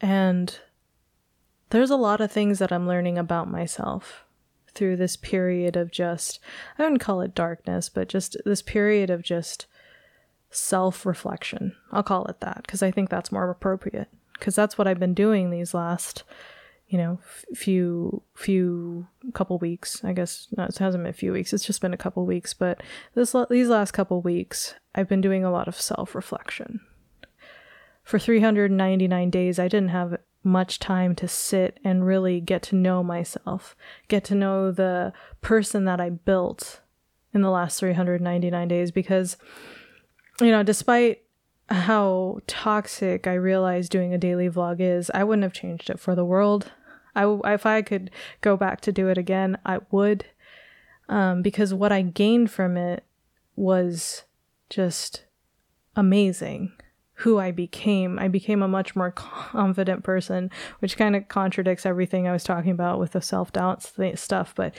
And 0.00 0.56
there's 1.70 1.90
a 1.90 1.96
lot 1.96 2.20
of 2.20 2.30
things 2.30 2.60
that 2.60 2.72
I'm 2.72 2.86
learning 2.86 3.18
about 3.18 3.50
myself. 3.50 4.24
Through 4.70 4.96
this 4.96 5.16
period 5.16 5.76
of 5.76 5.90
just, 5.90 6.40
I 6.78 6.82
wouldn't 6.82 7.00
call 7.00 7.20
it 7.20 7.34
darkness, 7.34 7.88
but 7.88 8.08
just 8.08 8.36
this 8.44 8.62
period 8.62 9.10
of 9.10 9.22
just 9.22 9.66
self 10.50 11.06
reflection. 11.06 11.74
I'll 11.92 12.02
call 12.02 12.26
it 12.26 12.40
that 12.40 12.62
because 12.62 12.82
I 12.82 12.90
think 12.90 13.08
that's 13.08 13.32
more 13.32 13.50
appropriate 13.50 14.08
because 14.34 14.54
that's 14.54 14.76
what 14.76 14.88
I've 14.88 14.98
been 14.98 15.14
doing 15.14 15.50
these 15.50 15.74
last, 15.74 16.24
you 16.88 16.98
know, 16.98 17.20
f- 17.22 17.44
few, 17.56 18.22
few 18.34 19.06
couple 19.32 19.58
weeks. 19.58 20.02
I 20.04 20.12
guess 20.12 20.48
no, 20.56 20.64
it 20.64 20.78
hasn't 20.78 21.04
been 21.04 21.10
a 21.10 21.14
few 21.14 21.32
weeks. 21.32 21.52
It's 21.52 21.64
just 21.64 21.80
been 21.80 21.94
a 21.94 21.98
couple 21.98 22.26
weeks, 22.26 22.54
but 22.54 22.82
this, 23.14 23.34
these 23.48 23.68
last 23.68 23.92
couple 23.92 24.20
weeks, 24.20 24.74
I've 24.94 25.08
been 25.08 25.20
doing 25.20 25.44
a 25.44 25.52
lot 25.52 25.68
of 25.68 25.80
self 25.80 26.14
reflection. 26.14 26.80
For 28.02 28.18
399 28.18 29.30
days, 29.30 29.58
I 29.58 29.68
didn't 29.68 29.90
have 29.90 30.18
much 30.42 30.78
time 30.78 31.14
to 31.14 31.28
sit 31.28 31.78
and 31.84 32.06
really 32.06 32.40
get 32.40 32.62
to 32.62 32.76
know 32.76 33.02
myself, 33.02 33.76
get 34.08 34.24
to 34.24 34.34
know 34.34 34.70
the 34.70 35.12
person 35.40 35.84
that 35.84 36.00
I 36.00 36.10
built 36.10 36.80
in 37.32 37.42
the 37.42 37.50
last 37.50 37.78
399 37.78 38.68
days 38.68 38.90
because 38.90 39.36
you 40.40 40.50
know, 40.50 40.62
despite 40.62 41.22
how 41.68 42.40
toxic 42.46 43.26
I 43.26 43.34
realized 43.34 43.92
doing 43.92 44.14
a 44.14 44.18
daily 44.18 44.48
vlog 44.48 44.80
is, 44.80 45.10
I 45.12 45.22
wouldn't 45.22 45.42
have 45.42 45.52
changed 45.52 45.90
it 45.90 46.00
for 46.00 46.14
the 46.14 46.24
world. 46.24 46.72
I 47.14 47.24
if 47.44 47.66
I 47.66 47.82
could 47.82 48.10
go 48.40 48.56
back 48.56 48.80
to 48.82 48.92
do 48.92 49.08
it 49.08 49.18
again, 49.18 49.58
I 49.64 49.80
would 49.90 50.24
um, 51.08 51.42
because 51.42 51.74
what 51.74 51.92
I 51.92 52.02
gained 52.02 52.50
from 52.50 52.76
it 52.76 53.04
was 53.56 54.24
just 54.68 55.24
amazing 55.96 56.72
who 57.20 57.38
I 57.38 57.50
became. 57.50 58.18
I 58.18 58.28
became 58.28 58.62
a 58.62 58.68
much 58.68 58.96
more 58.96 59.10
confident 59.10 60.04
person, 60.04 60.50
which 60.78 60.96
kind 60.96 61.14
of 61.14 61.28
contradicts 61.28 61.84
everything 61.84 62.26
I 62.26 62.32
was 62.32 62.44
talking 62.44 62.70
about 62.70 62.98
with 62.98 63.12
the 63.12 63.20
self 63.20 63.52
doubt 63.52 63.82
stuff. 64.14 64.54
But 64.54 64.74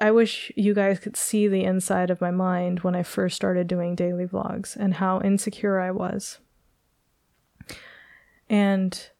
I 0.00 0.10
wish 0.10 0.52
you 0.56 0.74
guys 0.74 0.98
could 0.98 1.16
see 1.16 1.48
the 1.48 1.64
inside 1.64 2.10
of 2.10 2.20
my 2.20 2.30
mind 2.30 2.80
when 2.80 2.94
I 2.94 3.02
first 3.02 3.36
started 3.36 3.66
doing 3.66 3.94
daily 3.94 4.26
vlogs 4.26 4.76
and 4.76 4.94
how 4.94 5.20
insecure 5.20 5.80
I 5.80 5.90
was. 5.90 6.38
And 8.48 9.10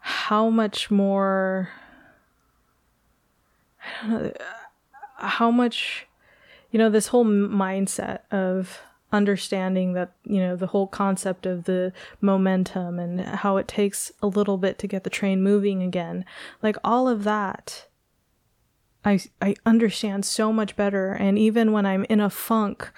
how 0.00 0.48
much 0.48 0.90
more 0.90 1.70
I 3.80 4.06
don't 4.06 4.22
know 4.22 4.32
uh, 5.20 5.26
how 5.26 5.50
much 5.50 6.06
you 6.70 6.78
know 6.78 6.88
this 6.90 7.08
whole 7.08 7.24
mindset 7.24 8.20
of 8.30 8.80
understanding 9.12 9.94
that 9.94 10.12
you 10.24 10.38
know 10.38 10.54
the 10.54 10.68
whole 10.68 10.86
concept 10.86 11.46
of 11.46 11.64
the 11.64 11.92
momentum 12.20 12.98
and 12.98 13.20
how 13.20 13.56
it 13.56 13.66
takes 13.66 14.12
a 14.22 14.26
little 14.26 14.58
bit 14.58 14.78
to 14.78 14.86
get 14.86 15.04
the 15.04 15.10
train 15.10 15.42
moving 15.42 15.82
again 15.82 16.24
like 16.62 16.76
all 16.84 17.08
of 17.08 17.24
that 17.24 17.86
i 19.04 19.18
i 19.40 19.54
understand 19.64 20.24
so 20.24 20.52
much 20.52 20.76
better. 20.76 21.12
And 21.12 21.38
even 21.38 21.72
when 21.72 21.86
i'm 21.86 22.04
in 22.10 22.20
a 22.20 22.28
funk 22.28 22.90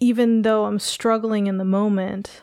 even 0.00 0.42
though 0.42 0.64
i'm 0.64 0.78
struggling 0.78 1.46
in 1.46 1.58
the 1.58 1.64
moment 1.64 2.42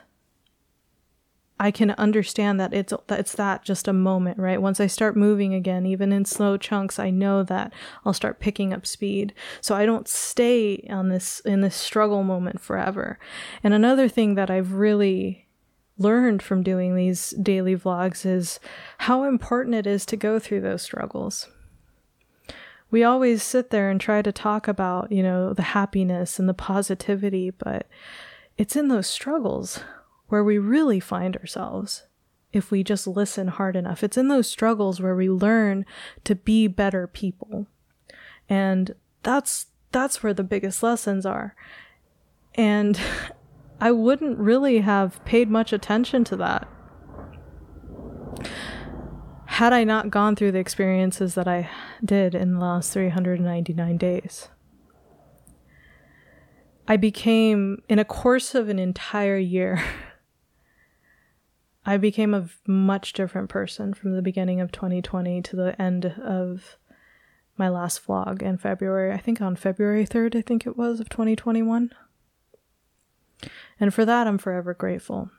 I 1.62 1.72
can 1.72 1.92
understand 1.92 2.60
that 2.60 2.74
it's 2.74 2.94
that 3.08 3.20
it's 3.20 3.34
that 3.34 3.64
just 3.64 3.88
a 3.88 3.94
moment, 3.94 4.38
right? 4.38 4.62
Once 4.62 4.80
I 4.80 4.88
start 4.88 5.18
moving 5.18 5.54
again, 5.54 5.86
even 5.86 6.14
in 6.14 6.24
slow 6.24 6.56
chunks, 6.56 6.98
I 7.00 7.10
know 7.10 7.44
that 7.44 7.74
I'll 8.06 8.14
start 8.14 8.40
picking 8.40 8.74
up 8.74 8.88
speed. 8.88 9.34
So 9.60 9.76
I 9.76 9.86
don't 9.86 10.08
stay 10.08 10.88
on 10.90 11.10
this 11.10 11.42
in 11.42 11.60
this 11.60 11.76
struggle 11.76 12.24
moment 12.24 12.62
forever. 12.62 13.20
And 13.62 13.74
another 13.74 14.08
thing 14.08 14.36
that 14.36 14.50
I've 14.50 14.74
really 14.74 15.48
learned 15.98 16.42
from 16.42 16.64
doing 16.64 16.96
these 16.96 17.32
daily 17.32 17.76
vlogs 17.76 18.26
is 18.26 18.62
how 19.00 19.24
important 19.24 19.76
it 19.76 19.86
is 19.86 20.06
to 20.06 20.16
go 20.16 20.40
through 20.40 20.62
those 20.62 20.82
struggles. 20.82 21.50
We 22.90 23.04
always 23.04 23.44
sit 23.44 23.70
there 23.70 23.90
and 23.90 24.00
try 24.00 24.22
to 24.22 24.32
talk 24.32 24.68
about, 24.70 25.12
you 25.12 25.22
know, 25.22 25.54
the 25.54 25.62
happiness 25.62 26.40
and 26.40 26.48
the 26.48 26.54
positivity, 26.54 27.52
but 27.52 27.86
it's 28.58 28.78
in 28.78 28.88
those 28.88 29.08
struggles 29.08 29.82
where 30.30 30.44
we 30.44 30.58
really 30.58 31.00
find 31.00 31.36
ourselves 31.38 32.04
if 32.52 32.72
we 32.72 32.84
just 32.84 33.06
listen 33.06 33.48
hard 33.48 33.76
enough. 33.76 34.04
It's 34.04 34.18
in 34.18 34.28
those 34.28 34.50
struggles 34.50 35.00
where 35.00 35.16
we 35.16 35.30
learn 35.30 35.86
to 36.24 36.34
be 36.34 36.68
better 36.68 37.06
people. 37.06 37.68
And 38.48 38.96
that's 39.22 39.68
that's 39.92 40.24
where 40.24 40.34
the 40.34 40.44
biggest 40.44 40.82
lessons 40.82 41.26
are. 41.26 41.56
And 42.56 43.00
I 43.82 43.92
wouldn't 43.92 44.38
really 44.40 44.80
have 44.80 45.24
paid 45.26 45.50
much 45.50 45.72
attention 45.72 46.24
to 46.26 46.36
that 46.38 46.68
had 49.60 49.74
I 49.74 49.84
not 49.84 50.10
gone 50.10 50.38
through 50.38 50.54
the 50.54 50.60
experiences 50.60 51.36
that 51.36 51.46
I 51.46 51.70
did 52.06 52.34
in 52.34 52.54
the 52.54 52.60
last 52.60 52.94
399 52.94 53.98
days. 53.98 54.48
I 56.88 56.96
became, 56.96 57.82
in 57.90 58.00
a 58.00 58.06
course 58.06 58.56
of 58.56 58.70
an 58.70 58.80
entire 58.80 59.38
year, 59.38 59.84
I 61.90 61.98
became 61.98 62.36
a 62.36 62.48
much 62.68 63.14
different 63.14 63.50
person 63.50 63.96
from 63.96 64.14
the 64.14 64.22
beginning 64.22 64.62
of 64.62 64.72
2020 64.72 65.42
to 65.42 65.56
the 65.56 65.82
end 65.82 66.06
of 66.06 66.78
my 67.58 67.68
last 67.68 68.06
vlog 68.06 68.44
in 68.44 68.60
February. 68.60 69.12
I 69.12 69.18
think 69.18 69.42
on 69.42 69.56
February 69.56 70.06
3rd, 70.06 70.36
I 70.36 70.42
think 70.42 70.68
it 70.68 70.78
was, 70.78 71.00
of 71.00 71.10
2021. 71.10 71.92
And 73.80 73.92
for 73.92 74.06
that, 74.06 74.28
I'm 74.28 74.38
forever 74.38 74.76
grateful. 74.76 75.32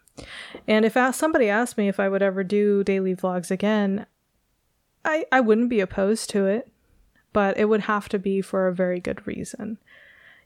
And 0.66 0.84
if 0.84 0.96
somebody 1.14 1.48
asked 1.48 1.78
me 1.78 1.86
if 1.86 2.00
I 2.00 2.08
would 2.08 2.20
ever 2.20 2.42
do 2.42 2.82
daily 2.82 3.14
vlogs 3.14 3.52
again, 3.52 4.06
I, 5.04 5.26
I 5.30 5.38
wouldn't 5.38 5.70
be 5.70 5.78
opposed 5.78 6.30
to 6.30 6.46
it, 6.46 6.68
but 7.32 7.58
it 7.58 7.66
would 7.66 7.82
have 7.82 8.08
to 8.08 8.18
be 8.18 8.40
for 8.40 8.66
a 8.66 8.74
very 8.74 8.98
good 8.98 9.24
reason. 9.24 9.78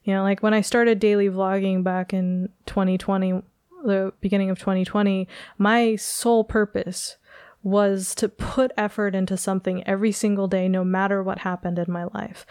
You 0.03 0.13
know, 0.13 0.21
like 0.21 0.43
when 0.43 0.53
I 0.53 0.61
started 0.61 0.99
daily 0.99 1.29
vlogging 1.29 1.83
back 1.83 2.13
in 2.13 2.49
2020, 2.67 3.41
the 3.85 4.13
beginning 4.21 4.49
of 4.49 4.59
2020, 4.59 5.27
my 5.57 5.95
sole 5.95 6.43
purpose 6.43 7.17
was 7.63 8.13
to 8.15 8.29
put 8.29 8.71
effort 8.77 9.15
into 9.15 9.35
something 9.35 9.83
every 9.87 10.11
single 10.11 10.47
day, 10.47 10.67
no 10.67 10.83
matter 10.83 11.23
what 11.23 11.39
happened 11.39 11.79
in 11.79 11.91
my 11.91 12.05
life. 12.13 12.45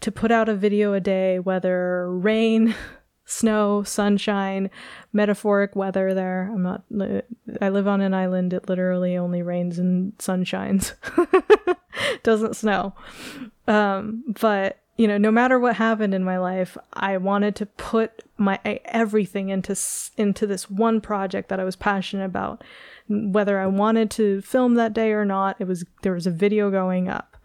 To 0.00 0.10
put 0.10 0.32
out 0.32 0.48
a 0.48 0.54
video 0.54 0.94
a 0.94 1.00
day, 1.00 1.38
whether 1.38 2.10
rain, 2.10 2.74
snow, 3.24 3.84
sunshine, 3.84 4.68
metaphoric 5.12 5.76
weather 5.76 6.12
there. 6.12 6.50
I'm 6.52 6.62
not, 6.62 6.82
I 7.60 7.68
live 7.68 7.86
on 7.86 8.00
an 8.00 8.14
island. 8.14 8.52
It 8.52 8.68
literally 8.68 9.16
only 9.16 9.42
rains 9.42 9.78
and 9.78 10.16
sunshines, 10.18 10.94
doesn't 12.24 12.56
snow. 12.56 12.94
Um, 13.68 14.24
but 14.40 14.81
you 15.02 15.08
know, 15.08 15.18
no 15.18 15.32
matter 15.32 15.58
what 15.58 15.74
happened 15.74 16.14
in 16.14 16.22
my 16.22 16.38
life, 16.38 16.78
I 16.92 17.16
wanted 17.16 17.56
to 17.56 17.66
put 17.66 18.22
my 18.36 18.60
everything 18.84 19.48
into 19.48 19.76
into 20.16 20.46
this 20.46 20.70
one 20.70 21.00
project 21.00 21.48
that 21.48 21.58
I 21.58 21.64
was 21.64 21.74
passionate 21.74 22.26
about. 22.26 22.62
Whether 23.08 23.58
I 23.58 23.66
wanted 23.66 24.12
to 24.12 24.42
film 24.42 24.74
that 24.74 24.92
day 24.92 25.10
or 25.10 25.24
not, 25.24 25.56
it 25.58 25.66
was 25.66 25.84
there 26.02 26.12
was 26.12 26.28
a 26.28 26.30
video 26.30 26.70
going 26.70 27.08
up. 27.08 27.36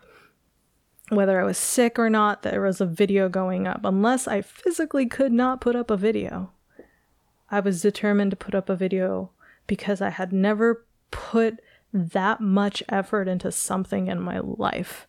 Whether 1.09 1.41
I 1.41 1.45
was 1.45 1.57
sick 1.57 1.97
or 1.97 2.11
not, 2.11 2.43
there 2.43 2.61
was 2.61 2.79
a 2.79 2.85
video 2.85 3.27
going 3.27 3.65
up. 3.65 3.81
Unless 3.83 4.27
I 4.27 4.43
physically 4.43 5.07
could 5.07 5.31
not 5.31 5.59
put 5.59 5.75
up 5.75 5.89
a 5.89 5.97
video, 5.97 6.51
I 7.49 7.59
was 7.59 7.81
determined 7.81 8.29
to 8.29 8.37
put 8.37 8.53
up 8.53 8.69
a 8.69 8.75
video 8.75 9.31
because 9.65 9.99
I 9.99 10.11
had 10.11 10.31
never 10.31 10.85
put 11.09 11.59
that 11.91 12.39
much 12.39 12.83
effort 12.87 13.27
into 13.27 13.51
something 13.51 14.09
in 14.09 14.21
my 14.21 14.37
life. 14.37 15.07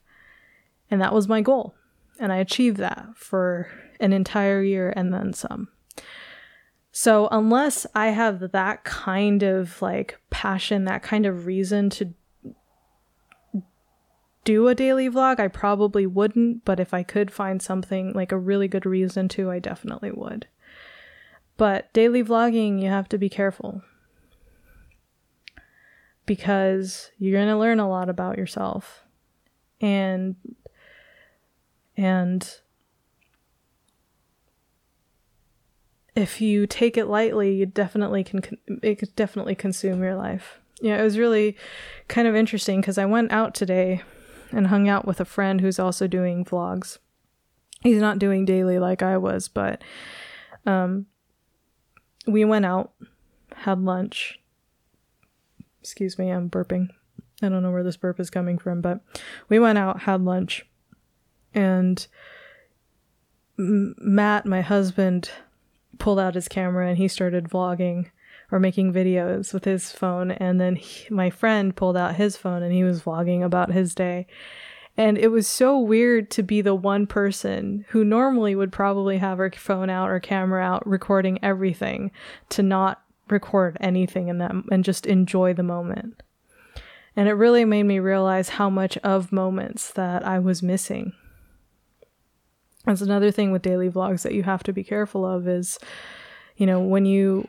And 0.90 1.02
that 1.02 1.12
was 1.12 1.28
my 1.28 1.42
goal 1.42 1.74
and 2.18 2.32
I 2.32 2.36
achieved 2.36 2.78
that 2.78 3.08
for 3.16 3.70
an 4.00 4.12
entire 4.12 4.62
year 4.62 4.92
and 4.94 5.12
then 5.12 5.32
some. 5.32 5.68
So, 6.90 7.28
unless 7.30 7.86
I 7.94 8.08
have 8.08 8.52
that 8.52 8.84
kind 8.84 9.42
of 9.42 9.80
like 9.80 10.18
passion, 10.30 10.84
that 10.86 11.02
kind 11.02 11.26
of 11.26 11.46
reason 11.46 11.90
to 11.90 12.12
do 14.44 14.66
a 14.66 14.74
daily 14.74 15.10
vlog, 15.10 15.38
I 15.38 15.48
probably 15.48 16.06
wouldn't. 16.06 16.64
But 16.64 16.80
if 16.80 16.94
I 16.94 17.02
could 17.02 17.30
find 17.30 17.60
something 17.60 18.14
like 18.14 18.32
a 18.32 18.38
really 18.38 18.66
good 18.66 18.86
reason 18.86 19.28
to, 19.28 19.50
I 19.50 19.58
definitely 19.58 20.10
would. 20.10 20.48
But 21.56 21.92
daily 21.92 22.24
vlogging, 22.24 22.80
you 22.80 22.88
have 22.88 23.08
to 23.10 23.18
be 23.18 23.28
careful 23.28 23.82
because 26.24 27.10
you're 27.18 27.38
going 27.38 27.48
to 27.48 27.58
learn 27.58 27.80
a 27.80 27.88
lot 27.88 28.08
about 28.08 28.38
yourself. 28.38 29.04
And 29.80 30.36
and 31.98 32.48
if 36.14 36.40
you 36.40 36.66
take 36.66 36.96
it 36.96 37.06
lightly, 37.06 37.56
you 37.56 37.66
definitely 37.66 38.22
can 38.22 38.42
it 38.82 39.00
could 39.00 39.14
definitely 39.16 39.56
consume 39.56 40.00
your 40.02 40.14
life. 40.14 40.60
Yeah, 40.80 41.00
it 41.00 41.02
was 41.02 41.18
really 41.18 41.56
kind 42.06 42.28
of 42.28 42.36
interesting 42.36 42.80
because 42.80 42.98
I 42.98 43.04
went 43.04 43.32
out 43.32 43.52
today 43.52 44.02
and 44.52 44.68
hung 44.68 44.88
out 44.88 45.06
with 45.06 45.20
a 45.20 45.24
friend 45.24 45.60
who's 45.60 45.80
also 45.80 46.06
doing 46.06 46.44
vlogs. 46.44 46.98
He's 47.82 48.00
not 48.00 48.20
doing 48.20 48.44
daily 48.44 48.78
like 48.78 49.02
I 49.02 49.16
was, 49.16 49.48
but 49.48 49.82
um, 50.66 51.06
we 52.28 52.44
went 52.44 52.64
out, 52.64 52.92
had 53.54 53.80
lunch. 53.80 54.38
Excuse 55.80 56.16
me, 56.16 56.30
I'm 56.30 56.48
burping. 56.48 56.90
I 57.42 57.48
don't 57.48 57.62
know 57.62 57.72
where 57.72 57.84
this 57.84 57.96
burp 57.96 58.20
is 58.20 58.30
coming 58.30 58.56
from, 58.56 58.80
but 58.80 59.00
we 59.48 59.58
went 59.58 59.78
out, 59.78 60.02
had 60.02 60.22
lunch, 60.22 60.67
and 61.54 62.06
Matt, 63.56 64.46
my 64.46 64.60
husband, 64.60 65.30
pulled 65.98 66.20
out 66.20 66.34
his 66.34 66.48
camera 66.48 66.88
and 66.88 66.98
he 66.98 67.08
started 67.08 67.48
vlogging 67.48 68.10
or 68.50 68.58
making 68.60 68.92
videos 68.92 69.52
with 69.52 69.64
his 69.64 69.90
phone. 69.92 70.30
And 70.30 70.60
then 70.60 70.76
he, 70.76 71.12
my 71.12 71.30
friend 71.30 71.74
pulled 71.74 71.96
out 71.96 72.16
his 72.16 72.36
phone 72.36 72.62
and 72.62 72.72
he 72.72 72.84
was 72.84 73.02
vlogging 73.02 73.44
about 73.44 73.72
his 73.72 73.94
day. 73.94 74.26
And 74.96 75.16
it 75.16 75.28
was 75.28 75.46
so 75.46 75.78
weird 75.78 76.30
to 76.32 76.42
be 76.42 76.60
the 76.60 76.74
one 76.74 77.06
person 77.06 77.84
who 77.90 78.04
normally 78.04 78.54
would 78.54 78.72
probably 78.72 79.18
have 79.18 79.38
her 79.38 79.50
phone 79.50 79.90
out 79.90 80.10
or 80.10 80.18
camera 80.18 80.62
out 80.62 80.86
recording 80.86 81.38
everything 81.42 82.10
to 82.50 82.62
not 82.62 83.02
record 83.28 83.76
anything 83.80 84.28
in 84.28 84.38
them 84.38 84.66
and 84.72 84.84
just 84.84 85.06
enjoy 85.06 85.54
the 85.54 85.62
moment. 85.62 86.22
And 87.14 87.28
it 87.28 87.34
really 87.34 87.64
made 87.64 87.84
me 87.84 87.98
realize 87.98 88.48
how 88.48 88.70
much 88.70 88.96
of 88.98 89.32
moments 89.32 89.92
that 89.92 90.26
I 90.26 90.38
was 90.38 90.62
missing. 90.62 91.12
That's 92.88 93.02
another 93.02 93.30
thing 93.30 93.52
with 93.52 93.60
daily 93.60 93.90
vlogs 93.90 94.22
that 94.22 94.32
you 94.32 94.42
have 94.44 94.62
to 94.62 94.72
be 94.72 94.82
careful 94.82 95.26
of 95.26 95.46
is, 95.46 95.78
you 96.56 96.64
know, 96.64 96.80
when 96.80 97.04
you 97.04 97.46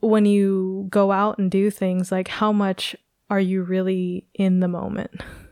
when 0.00 0.26
you 0.26 0.86
go 0.90 1.10
out 1.10 1.38
and 1.38 1.50
do 1.50 1.70
things 1.70 2.12
like 2.12 2.28
how 2.28 2.52
much 2.52 2.94
are 3.30 3.40
you 3.40 3.62
really 3.62 4.26
in 4.34 4.60
the 4.60 4.68
moment? 4.68 5.22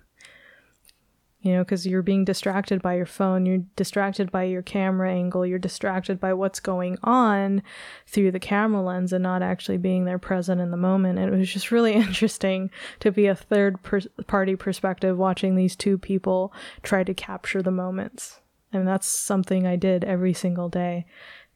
you 1.40 1.52
know, 1.52 1.62
because 1.62 1.86
you're 1.86 2.02
being 2.02 2.24
distracted 2.24 2.82
by 2.82 2.94
your 2.94 3.06
phone, 3.06 3.46
you're 3.46 3.62
distracted 3.76 4.32
by 4.32 4.42
your 4.42 4.62
camera 4.62 5.12
angle, 5.12 5.46
you're 5.46 5.58
distracted 5.58 6.18
by 6.18 6.32
what's 6.32 6.58
going 6.58 6.98
on 7.04 7.62
through 8.06 8.32
the 8.32 8.40
camera 8.40 8.82
lens 8.82 9.12
and 9.12 9.22
not 9.22 9.40
actually 9.40 9.78
being 9.78 10.04
there 10.04 10.18
present 10.18 10.60
in 10.60 10.72
the 10.72 10.76
moment. 10.76 11.18
And 11.18 11.32
it 11.32 11.38
was 11.38 11.52
just 11.52 11.70
really 11.70 11.92
interesting 11.94 12.70
to 13.00 13.12
be 13.12 13.26
a 13.26 13.36
third 13.36 13.80
per- 13.82 14.00
party 14.26 14.56
perspective 14.56 15.16
watching 15.16 15.54
these 15.54 15.76
two 15.76 15.96
people 15.96 16.52
try 16.82 17.04
to 17.04 17.14
capture 17.14 17.62
the 17.62 17.70
moments. 17.70 18.40
And 18.72 18.86
that's 18.86 19.06
something 19.06 19.66
I 19.66 19.76
did 19.76 20.04
every 20.04 20.34
single 20.34 20.68
day. 20.68 21.06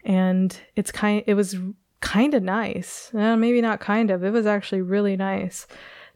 And 0.05 0.57
it's 0.77 0.92
kind 0.92 1.25
it 1.27 1.35
was 1.35 1.57
kind 2.01 2.35
of 2.35 2.42
nice. 2.42 3.11
Maybe 3.12 3.61
not 3.61 3.81
kind 3.81 4.11
of. 4.11 4.25
It 4.25 4.31
was 4.31 4.47
actually 4.47 4.83
really 4.83 5.16
nice 5.16 5.66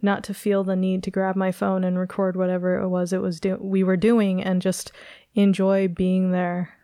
not 0.02 0.22
to 0.24 0.34
feel 0.34 0.64
the 0.64 0.76
need 0.76 1.02
to 1.02 1.10
grab 1.10 1.36
my 1.36 1.50
phone 1.50 1.84
and 1.84 1.98
record 1.98 2.36
whatever 2.36 2.80
it 2.80 2.88
was 2.88 3.12
it 3.12 3.22
was 3.22 3.40
do- 3.40 3.58
we 3.60 3.82
were 3.82 3.96
doing 3.96 4.42
and 4.42 4.62
just 4.62 4.92
enjoy 5.34 5.88
being 5.88 6.32
there 6.32 6.74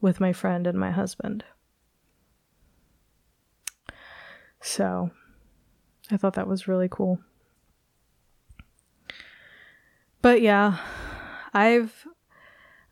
with 0.00 0.20
my 0.20 0.32
friend 0.32 0.66
and 0.66 0.78
my 0.78 0.90
husband. 0.90 1.44
So, 4.60 5.10
I 6.10 6.16
thought 6.16 6.34
that 6.34 6.48
was 6.48 6.68
really 6.68 6.88
cool. 6.90 7.18
But 10.22 10.40
yeah, 10.40 10.78
I've 11.52 12.06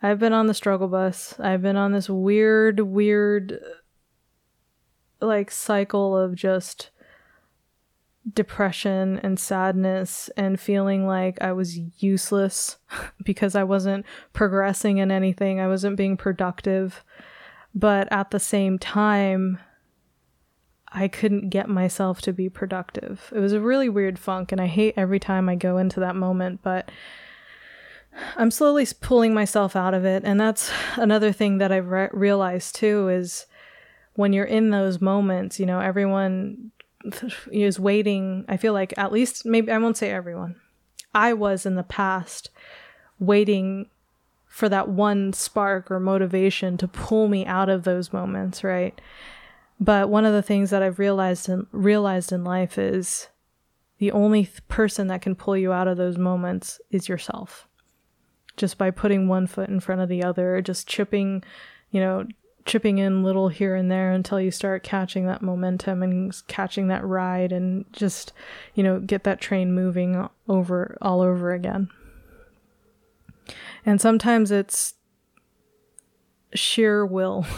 I've 0.02 0.18
been 0.18 0.32
on 0.32 0.48
the 0.48 0.54
struggle 0.54 0.88
bus. 0.88 1.38
I've 1.40 1.62
been 1.62 1.76
on 1.76 1.92
this 1.92 2.10
weird 2.10 2.80
weird 2.80 3.58
like 5.20 5.50
cycle 5.50 6.16
of 6.16 6.34
just 6.34 6.90
depression 8.30 9.18
and 9.22 9.38
sadness 9.38 10.30
and 10.36 10.60
feeling 10.60 11.06
like 11.06 11.40
I 11.40 11.52
was 11.52 11.78
useless 12.02 12.76
because 13.24 13.54
I 13.54 13.64
wasn't 13.64 14.06
progressing 14.32 14.98
in 14.98 15.10
anything, 15.10 15.60
I 15.60 15.68
wasn't 15.68 15.96
being 15.96 16.16
productive. 16.16 17.04
But 17.74 18.06
at 18.12 18.30
the 18.30 18.40
same 18.40 18.78
time, 18.78 19.58
I 20.88 21.08
couldn't 21.08 21.48
get 21.48 21.68
myself 21.68 22.20
to 22.22 22.32
be 22.32 22.50
productive. 22.50 23.32
It 23.34 23.38
was 23.38 23.54
a 23.54 23.60
really 23.60 23.88
weird 23.88 24.18
funk, 24.18 24.52
and 24.52 24.60
I 24.60 24.66
hate 24.66 24.94
every 24.96 25.18
time 25.18 25.48
I 25.48 25.54
go 25.54 25.78
into 25.78 26.00
that 26.00 26.14
moment, 26.14 26.60
but 26.62 26.90
I'm 28.36 28.50
slowly 28.50 28.86
pulling 29.00 29.32
myself 29.32 29.74
out 29.74 29.94
of 29.94 30.04
it. 30.04 30.22
And 30.24 30.38
that's 30.38 30.70
another 30.96 31.32
thing 31.32 31.58
that 31.58 31.72
I've 31.72 31.88
re- 31.88 32.10
realized 32.12 32.74
too 32.74 33.08
is 33.08 33.46
when 34.14 34.34
you're 34.34 34.44
in 34.44 34.68
those 34.68 35.00
moments, 35.00 35.58
you 35.58 35.64
know, 35.64 35.80
everyone 35.80 36.72
is 37.50 37.80
waiting. 37.80 38.44
I 38.48 38.56
feel 38.56 38.72
like 38.72 38.94
at 38.96 39.12
least 39.12 39.44
maybe 39.44 39.70
I 39.70 39.78
won't 39.78 39.96
say 39.96 40.10
everyone. 40.10 40.56
I 41.14 41.32
was 41.32 41.66
in 41.66 41.74
the 41.74 41.82
past 41.82 42.50
waiting 43.18 43.88
for 44.46 44.68
that 44.68 44.88
one 44.88 45.32
spark 45.32 45.90
or 45.90 45.98
motivation 45.98 46.76
to 46.76 46.88
pull 46.88 47.28
me 47.28 47.46
out 47.46 47.68
of 47.68 47.84
those 47.84 48.12
moments, 48.12 48.62
right? 48.62 49.00
But 49.80 50.10
one 50.10 50.24
of 50.24 50.32
the 50.32 50.42
things 50.42 50.70
that 50.70 50.82
I've 50.82 50.98
realized 50.98 51.48
in 51.48 51.66
realized 51.72 52.32
in 52.32 52.44
life 52.44 52.78
is 52.78 53.28
the 53.98 54.12
only 54.12 54.44
th- 54.44 54.66
person 54.68 55.06
that 55.08 55.22
can 55.22 55.34
pull 55.34 55.56
you 55.56 55.72
out 55.72 55.88
of 55.88 55.96
those 55.96 56.18
moments 56.18 56.80
is 56.90 57.08
yourself. 57.08 57.66
Just 58.56 58.76
by 58.76 58.90
putting 58.90 59.26
one 59.26 59.46
foot 59.46 59.68
in 59.68 59.80
front 59.80 60.00
of 60.00 60.08
the 60.08 60.22
other, 60.22 60.60
just 60.60 60.86
chipping, 60.86 61.42
you 61.90 62.00
know, 62.00 62.26
chipping 62.64 62.98
in 62.98 63.22
little 63.22 63.48
here 63.48 63.74
and 63.74 63.90
there 63.90 64.12
until 64.12 64.40
you 64.40 64.50
start 64.50 64.82
catching 64.82 65.26
that 65.26 65.42
momentum 65.42 66.02
and 66.02 66.34
catching 66.46 66.88
that 66.88 67.04
ride 67.04 67.52
and 67.52 67.84
just 67.92 68.32
you 68.74 68.82
know 68.82 69.00
get 69.00 69.24
that 69.24 69.40
train 69.40 69.74
moving 69.74 70.28
over 70.48 70.96
all 71.00 71.20
over 71.20 71.52
again. 71.52 71.88
And 73.84 74.00
sometimes 74.00 74.50
it's 74.50 74.94
sheer 76.54 77.04
will. 77.04 77.46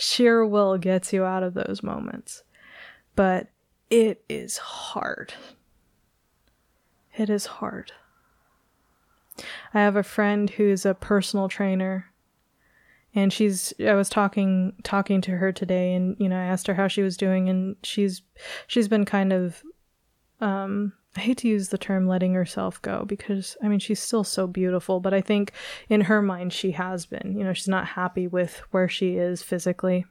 Sheer 0.00 0.46
will 0.46 0.78
gets 0.78 1.12
you 1.12 1.24
out 1.24 1.42
of 1.42 1.54
those 1.54 1.82
moments. 1.82 2.44
But 3.16 3.48
it 3.90 4.22
is 4.28 4.58
hard. 4.58 5.34
It 7.16 7.28
is 7.28 7.46
hard. 7.46 7.90
I 9.74 9.80
have 9.80 9.96
a 9.96 10.04
friend 10.04 10.50
who's 10.50 10.86
a 10.86 10.94
personal 10.94 11.48
trainer 11.48 12.12
and 13.18 13.32
she's 13.32 13.72
i 13.86 13.94
was 13.94 14.08
talking 14.08 14.72
talking 14.82 15.20
to 15.20 15.32
her 15.32 15.52
today 15.52 15.94
and 15.94 16.16
you 16.18 16.28
know 16.28 16.36
i 16.36 16.44
asked 16.44 16.66
her 16.66 16.74
how 16.74 16.88
she 16.88 17.02
was 17.02 17.16
doing 17.16 17.48
and 17.48 17.76
she's 17.82 18.22
she's 18.66 18.88
been 18.88 19.04
kind 19.04 19.32
of 19.32 19.62
um 20.40 20.92
i 21.16 21.20
hate 21.20 21.38
to 21.38 21.48
use 21.48 21.68
the 21.68 21.78
term 21.78 22.06
letting 22.06 22.34
herself 22.34 22.80
go 22.82 23.04
because 23.06 23.56
i 23.62 23.68
mean 23.68 23.78
she's 23.78 24.00
still 24.00 24.24
so 24.24 24.46
beautiful 24.46 25.00
but 25.00 25.14
i 25.14 25.20
think 25.20 25.52
in 25.88 26.02
her 26.02 26.22
mind 26.22 26.52
she 26.52 26.70
has 26.70 27.06
been 27.06 27.34
you 27.36 27.44
know 27.44 27.52
she's 27.52 27.68
not 27.68 27.86
happy 27.86 28.26
with 28.26 28.62
where 28.70 28.88
she 28.88 29.16
is 29.16 29.42
physically. 29.42 30.04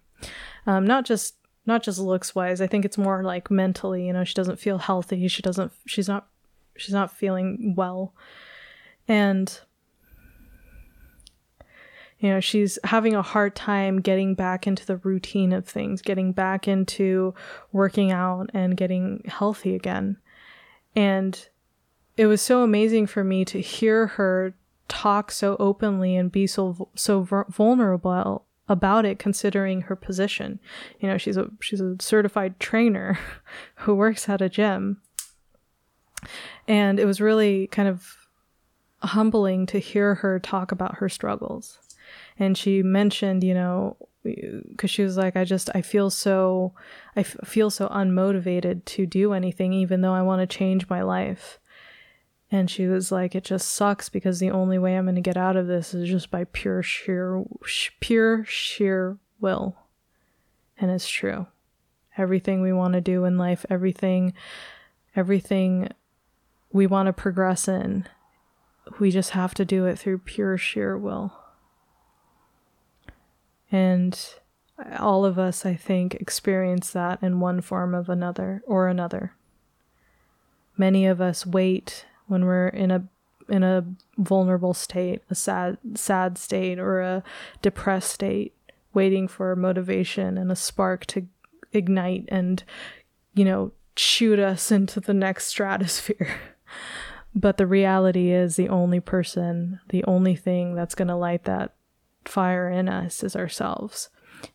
Um 0.65 0.86
not 0.86 1.06
just 1.06 1.36
not 1.65 1.84
just 1.84 2.00
looks 2.00 2.34
wise 2.34 2.60
i 2.60 2.67
think 2.67 2.84
it's 2.86 2.98
more 2.98 3.24
like 3.24 3.52
mentally 3.52 4.08
you 4.08 4.13
know 4.13 4.24
she 4.24 4.34
doesn't 4.34 4.60
feel 4.60 4.80
healthy 4.80 5.28
she 5.28 5.41
doesn't 5.41 5.72
she's 5.86 6.08
not 6.08 6.28
she's 6.78 6.93
not 6.93 7.12
feeling 7.12 7.74
well. 7.76 8.13
And 9.08 9.60
you 12.19 12.30
know 12.30 12.39
she's 12.39 12.80
having 12.84 13.13
a 13.13 13.21
hard 13.21 13.56
time 13.56 14.01
getting 14.01 14.34
back 14.34 14.65
into 14.65 14.86
the 14.86 14.97
routine 14.97 15.53
of 15.53 15.67
things 15.67 16.01
getting 16.01 16.32
back 16.32 16.67
into 16.67 17.34
working 17.71 18.12
out 18.12 18.49
and 18.53 18.77
getting 18.77 19.23
healthy 19.27 19.75
again. 19.75 20.17
And 20.95 21.47
it 22.15 22.25
was 22.25 22.41
so 22.41 22.63
amazing 22.63 23.06
for 23.06 23.23
me 23.23 23.45
to 23.45 23.62
hear 23.62 24.08
her 24.08 24.56
talk 24.88 25.32
so 25.32 25.56
openly 25.60 26.15
and 26.15 26.32
be 26.32 26.47
so 26.47 26.89
so 26.95 27.21
vulnerable 27.49 28.45
about 28.67 29.06
it 29.06 29.19
considering 29.19 29.82
her 29.82 29.95
position. 29.95 30.60
You 30.99 31.10
know 31.10 31.17
she's 31.17 31.38
a 31.38 31.49
she's 31.62 31.82
a 31.82 31.97
certified 31.99 32.60
trainer 32.60 33.19
who 33.75 33.93
works 33.93 34.27
at 34.27 34.41
a 34.41 34.49
gym. 34.49 35.01
And 36.67 36.99
it 36.99 37.06
was 37.06 37.21
really 37.21 37.67
kind 37.67 37.88
of 37.88 38.17
humbling 39.03 39.67
to 39.67 39.77
hear 39.77 40.15
her 40.15 40.39
talk 40.39 40.71
about 40.71 40.95
her 40.95 41.08
struggles 41.08 41.77
and 42.39 42.58
she 42.58 42.84
mentioned 42.84 43.43
you 43.43 43.54
know 43.54 43.95
because 44.23 44.89
she 44.89 45.04
was 45.04 45.17
like 45.17 45.36
i 45.36 45.43
just 45.43 45.69
i 45.73 45.82
feel 45.82 46.10
so 46.10 46.73
I 47.15 47.21
f- 47.21 47.38
feel 47.45 47.69
so 47.69 47.88
unmotivated 47.88 48.86
to 48.86 49.06
do 49.06 49.34
anything 49.34 49.73
even 49.73 50.02
though 50.02 50.13
i 50.13 50.21
want 50.21 50.47
to 50.47 50.58
change 50.58 50.89
my 50.89 51.02
life. 51.02 51.60
And 52.50 52.69
she 52.69 52.88
was 52.88 53.12
like 53.12 53.36
it 53.36 53.43
just 53.43 53.69
sucks 53.69 54.08
because 54.08 54.39
the 54.39 54.52
only 54.52 54.78
way 54.78 54.95
i'm 54.97 55.06
going 55.06 55.15
to 55.15 55.21
get 55.21 55.38
out 55.38 55.56
of 55.56 55.67
this 55.67 55.93
is 55.93 56.10
just 56.10 56.32
by 56.32 56.45
pure 56.45 56.82
sheer 56.84 57.43
sh- 57.65 57.91
pure 58.00 58.45
sheer 58.45 59.18
will. 59.39 59.76
And 60.80 60.91
it's 60.91 61.09
true. 61.09 61.47
Everything 62.18 62.62
we 62.62 62.72
want 62.74 62.93
to 62.93 63.01
do 63.01 63.26
in 63.26 63.38
life 63.38 63.66
everything 63.70 64.34
everything 65.16 65.89
we 66.72 66.88
want 66.88 67.07
to 67.07 67.14
progress 67.14 67.68
in 67.68 68.07
we 68.99 69.12
just 69.12 69.32
have 69.32 69.53
to 69.55 69.66
do 69.66 69.86
it 69.86 69.99
through 69.99 70.20
pure 70.20 70.57
sheer 70.57 70.97
will 70.97 71.34
and 73.72 74.20
all 74.99 75.26
of 75.26 75.39
us, 75.39 75.65
I 75.65 75.76
think, 75.76 76.15
experience 76.15 76.91
that 76.91 77.22
in 77.22 77.39
one 77.39 77.61
form 77.61 77.93
of 77.93 78.09
another 78.09 78.61
or 78.65 78.88
another. 78.88 79.34
Many 80.78 81.05
of 81.05 81.20
us 81.20 81.45
wait 81.45 82.05
when 82.28 82.45
we're 82.45 82.68
in 82.68 82.91
a 82.91 83.05
in 83.49 83.63
a 83.63 83.86
vulnerable 84.18 84.74
state, 84.74 85.22
a 85.30 85.36
sad 85.36 85.78
sad 85.95 86.38
state 86.38 86.80
or 86.80 87.01
a 87.01 87.24
depressed 87.61 88.11
state, 88.11 88.53
waiting 88.93 89.28
for 89.28 89.55
motivation 89.55 90.38
and 90.38 90.51
a 90.51 90.55
spark 90.55 91.05
to 91.07 91.26
ignite 91.74 92.26
and 92.28 92.63
you 93.34 93.43
know 93.43 93.72
shoot 93.95 94.39
us 94.39 94.72
into 94.72 94.99
the 94.99 95.13
next 95.13 95.47
stratosphere. 95.47 96.39
but 97.36 97.57
the 97.57 97.68
reality 97.68 98.32
is, 98.32 98.55
the 98.55 98.70
only 98.70 98.99
person, 98.99 99.80
the 99.89 100.03
only 100.03 100.36
thing 100.36 100.76
that's 100.76 100.95
going 100.95 101.07
to 101.07 101.15
light 101.15 101.45
that 101.45 101.74
fire 102.28 102.69
in 102.69 102.89
us 102.89 103.23
is 103.23 103.36
ourselves. 103.36 104.09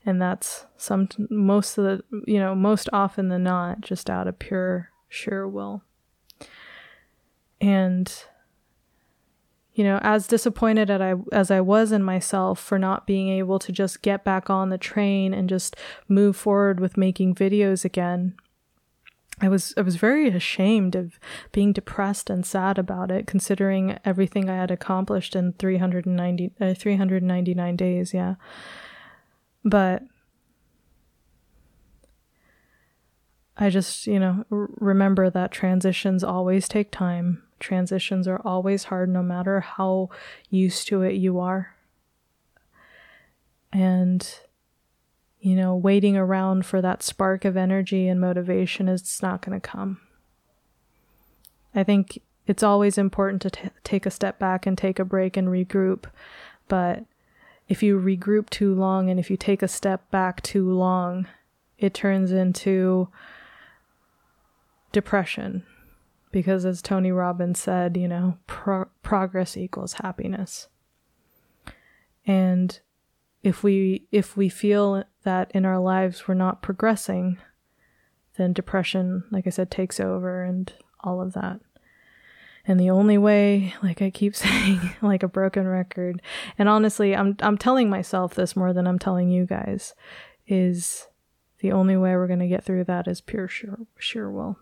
And 0.07 0.23
that's 0.23 0.67
some, 0.77 1.09
most 1.29 1.77
of 1.77 1.85
the, 1.85 2.05
you 2.27 2.39
know, 2.39 2.55
most 2.55 2.89
often 2.93 3.29
than 3.29 3.43
not, 3.43 3.81
just 3.81 4.09
out 4.09 4.29
of 4.29 4.39
pure, 4.39 4.91
sheer 5.09 5.49
will. 5.49 5.83
And 7.61 8.13
you 9.75 9.85
know, 9.85 9.99
as 10.03 10.27
disappointed 10.27 10.91
as 10.91 11.01
I, 11.01 11.15
as 11.33 11.51
I 11.51 11.61
was 11.61 11.93
in 11.93 12.03
myself 12.03 12.61
for 12.61 12.79
not 12.79 13.07
being 13.07 13.29
able 13.29 13.59
to 13.61 13.73
just 13.73 14.03
get 14.03 14.23
back 14.23 14.51
on 14.51 14.69
the 14.69 14.79
train 14.79 15.33
and 15.33 15.49
just 15.49 15.77
move 16.09 16.37
forward 16.37 16.79
with 16.79 16.99
making 16.99 17.35
videos 17.35 17.85
again, 17.85 18.35
I 19.41 19.49
was 19.49 19.75
I 19.77 19.81
was 19.81 19.97
very 19.97 20.29
ashamed 20.29 20.95
of 20.95 21.19
being 21.51 21.73
depressed 21.73 22.31
and 22.31 22.47
sad 22.47 22.79
about 22.79 23.11
it, 23.11 23.27
considering 23.27 23.99
everything 24.05 24.49
I 24.49 24.57
had 24.57 24.71
accomplished 24.71 25.35
in 25.35 25.55
390 25.55 26.53
uh, 26.61 26.75
399 26.75 27.77
days. 27.77 28.15
Yeah, 28.15 28.35
but 29.65 30.03
I 33.57 33.69
just 33.71 34.07
you 34.07 34.21
know 34.21 34.45
r- 34.53 34.69
remember 34.79 35.29
that 35.31 35.51
transitions 35.51 36.23
always 36.23 36.69
take 36.69 36.91
time 36.91 37.43
Transitions 37.63 38.27
are 38.27 38.41
always 38.45 38.85
hard, 38.85 39.09
no 39.09 39.23
matter 39.23 39.61
how 39.61 40.11
used 40.51 40.89
to 40.89 41.03
it 41.03 41.13
you 41.15 41.39
are. 41.39 41.77
And, 43.73 44.29
you 45.43 45.57
know, 45.57 45.75
waiting 45.75 46.17
around 46.17 46.65
for 46.65 46.81
that 46.81 47.03
spark 47.03 47.45
of 47.45 47.57
energy 47.57 48.07
and 48.07 48.21
motivation 48.21 48.89
is 48.89 49.21
not 49.21 49.43
going 49.43 49.61
to 49.61 49.69
come. 49.69 50.01
I 51.75 51.83
think 51.83 52.23
it's 52.47 52.63
always 52.63 52.97
important 52.97 53.43
to 53.43 53.51
t- 53.51 53.69
take 53.83 54.07
a 54.07 54.11
step 54.11 54.39
back 54.39 54.67
and 54.67 54.79
take 54.79 55.01
a 55.01 55.05
break 55.05 55.37
and 55.37 55.49
regroup. 55.49 56.05
But 56.69 57.05
if 57.69 57.83
you 57.83 57.99
regroup 57.99 58.51
too 58.51 58.73
long 58.73 59.11
and 59.11 59.19
if 59.19 59.31
you 59.31 59.37
take 59.37 59.63
a 59.63 59.69
step 59.69 60.09
back 60.13 60.43
too 60.43 60.71
long, 60.71 61.27
it 61.77 61.93
turns 61.93 62.31
into 62.31 63.09
depression 64.93 65.65
because 66.31 66.65
as 66.65 66.81
Tony 66.81 67.11
Robbins 67.11 67.59
said, 67.59 67.97
you 67.97 68.07
know, 68.07 68.39
pro- 68.47 68.89
progress 69.03 69.57
equals 69.57 69.95
happiness. 69.95 70.69
And 72.25 72.79
if 73.43 73.65
we 73.65 74.07
if 74.13 74.37
we 74.37 74.49
feel 74.49 75.03
that 75.25 75.51
in 75.53 75.65
our 75.65 75.79
lives 75.79 76.27
we're 76.27 76.35
not 76.35 76.63
progressing, 76.63 77.39
then 78.37 78.53
depression, 78.53 79.25
like 79.31 79.47
I 79.47 79.51
said, 79.51 79.71
takes 79.71 80.01
over 80.01 80.43
and 80.43 80.73
all 81.01 81.21
of 81.21 81.33
that. 81.35 81.61
And 82.65 82.79
the 82.79 82.91
only 82.91 83.19
way, 83.19 83.75
like 83.83 84.01
I 84.03 84.11
keep 84.11 84.37
saying, 84.37 84.81
like 85.03 85.23
a 85.23 85.29
broken 85.29 85.67
record, 85.67 86.23
and 86.59 86.69
honestly, 86.69 87.15
I'm 87.15 87.37
I'm 87.41 87.59
telling 87.59 87.91
myself 87.91 88.35
this 88.35 88.55
more 88.57 88.73
than 88.73 88.87
I'm 88.87 88.99
telling 88.99 89.31
you 89.31 89.47
guys, 89.47 89.95
is 90.47 91.09
the 91.59 91.73
only 91.73 91.97
way 91.97 92.15
we're 92.15 92.29
going 92.29 92.39
to 92.39 92.49
get 92.49 92.65
through 92.65 92.85
that 92.85 93.09
is 93.09 93.21
pure 93.21 93.49
sheer, 93.49 93.79
sure 93.99 94.31
will. 94.31 94.59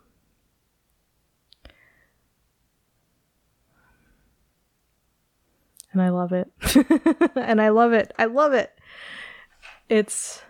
and 5.93 6.03
I 6.03 6.11
love 6.11 6.33
it. 6.33 6.51
and 7.37 7.61
I 7.61 7.71
love 7.71 7.93
it. 7.93 8.13
I 8.19 8.27
love 8.27 8.53
it. 8.53 8.73
It's 9.89 10.43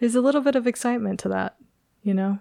there's 0.00 0.14
a 0.14 0.20
little 0.20 0.40
bit 0.40 0.56
of 0.56 0.66
excitement 0.66 1.20
to 1.20 1.28
that, 1.28 1.56
you 2.02 2.14
know? 2.14 2.38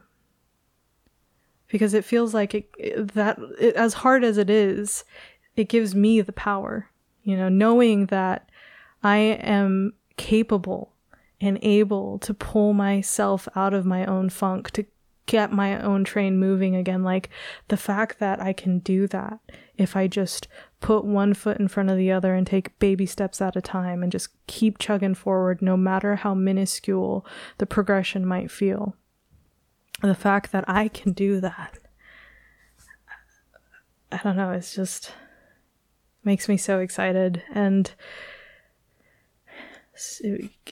Because 1.68 1.94
it 1.94 2.06
feels 2.06 2.34
like 2.34 2.56
it, 2.56 3.14
that 3.14 3.38
it, 3.60 3.76
as 3.76 3.94
hard 3.94 4.24
as 4.24 4.38
it 4.38 4.50
is, 4.50 5.04
it 5.56 5.70
gives 5.70 5.94
me 5.94 6.22
the 6.22 6.34
power, 6.34 6.90
you 7.24 7.38
know, 7.38 7.50
knowing 7.50 8.08
that 8.08 8.50
I 9.04 9.18
am 9.18 9.94
capable 10.18 10.94
and 11.42 11.60
able 11.62 12.18
to 12.20 12.34
pull 12.34 12.74
myself 12.74 13.48
out 13.56 13.74
of 13.74 13.86
my 13.86 14.06
own 14.06 14.30
funk 14.30 14.72
to 14.72 14.86
get 15.26 15.52
my 15.52 15.80
own 15.80 16.04
train 16.04 16.40
moving 16.40 16.76
again. 16.76 17.04
Like 17.04 17.30
the 17.68 17.78
fact 17.78 18.20
that 18.20 18.42
I 18.42 18.52
can 18.52 18.80
do 18.80 19.06
that 19.08 19.40
if 19.78 19.96
I 19.96 20.08
just 20.08 20.48
put 20.80 21.04
one 21.04 21.34
foot 21.34 21.60
in 21.60 21.68
front 21.68 21.90
of 21.90 21.98
the 21.98 22.12
other 22.12 22.34
and 22.34 22.48
take 22.48 22.78
baby 22.80 23.06
steps 23.06 23.42
at 23.42 23.56
a 23.56 23.62
time 23.62 24.02
and 24.02 24.12
just 24.12 24.30
keep 24.48 24.78
chugging 24.78 25.14
forward, 25.14 25.62
no 25.62 25.76
matter 25.76 26.16
how 26.16 26.34
minuscule 26.34 27.26
the 27.58 27.66
progression 27.66 28.26
might 28.26 28.50
feel. 28.50 28.96
The 30.02 30.16
fact 30.16 30.52
that 30.52 30.64
I 30.68 30.88
can 30.88 31.12
do 31.12 31.42
that, 31.42 31.80
I 34.12 34.20
don't 34.24 34.38
know, 34.38 34.52
it's 34.52 34.74
just 34.74 35.14
makes 36.24 36.48
me 36.48 36.58
so 36.58 36.80
excited 36.80 37.44
and 37.54 37.92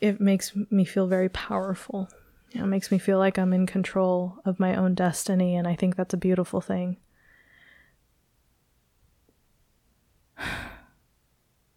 it, 0.02 0.22
makes 0.22 0.54
me 0.70 0.86
feel 0.86 1.08
very 1.08 1.30
powerful. 1.30 2.10
You 2.52 2.60
know, 2.60 2.66
it 2.66 2.70
makes 2.70 2.92
me 2.92 2.98
feel 2.98 3.18
like 3.18 3.38
I'm 3.38 3.54
in 3.54 3.66
control 3.66 4.38
of 4.46 4.60
my 4.60 4.76
own 4.76 4.96
destiny, 4.96 5.56
and 5.56 5.68
I 5.68 5.76
think 5.76 5.96
that's 5.96 6.14
a 6.14 6.18
beautiful 6.18 6.62
thing. 6.62 6.98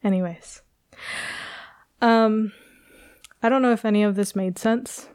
Anyways. 0.03 0.63
Um 2.01 2.53
I 3.43 3.49
don't 3.49 3.63
know 3.63 3.73
if 3.73 3.85
any 3.85 4.03
of 4.03 4.17
this 4.17 4.37
made 4.37 4.59
sense. 4.59 5.09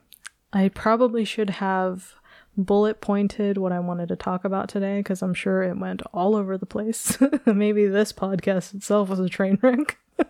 I 0.52 0.70
probably 0.70 1.26
should 1.26 1.52
have 1.52 2.16
bullet 2.58 3.02
pointed 3.02 3.58
what 3.58 3.72
I 3.72 3.80
wanted 3.80 4.08
to 4.10 4.16
talk 4.16 4.46
about 4.46 4.70
today 4.70 5.00
because 5.00 5.22
I'm 5.22 5.34
sure 5.34 5.64
it 5.64 5.78
went 5.78 6.02
all 6.14 6.36
over 6.36 6.58
the 6.58 6.66
place. 6.66 7.18
Maybe 7.46 7.88
this 7.88 8.14
podcast 8.14 8.74
itself 8.74 9.10
was 9.10 9.20
a 9.20 9.30
train 9.30 9.60
wreck. 9.62 9.98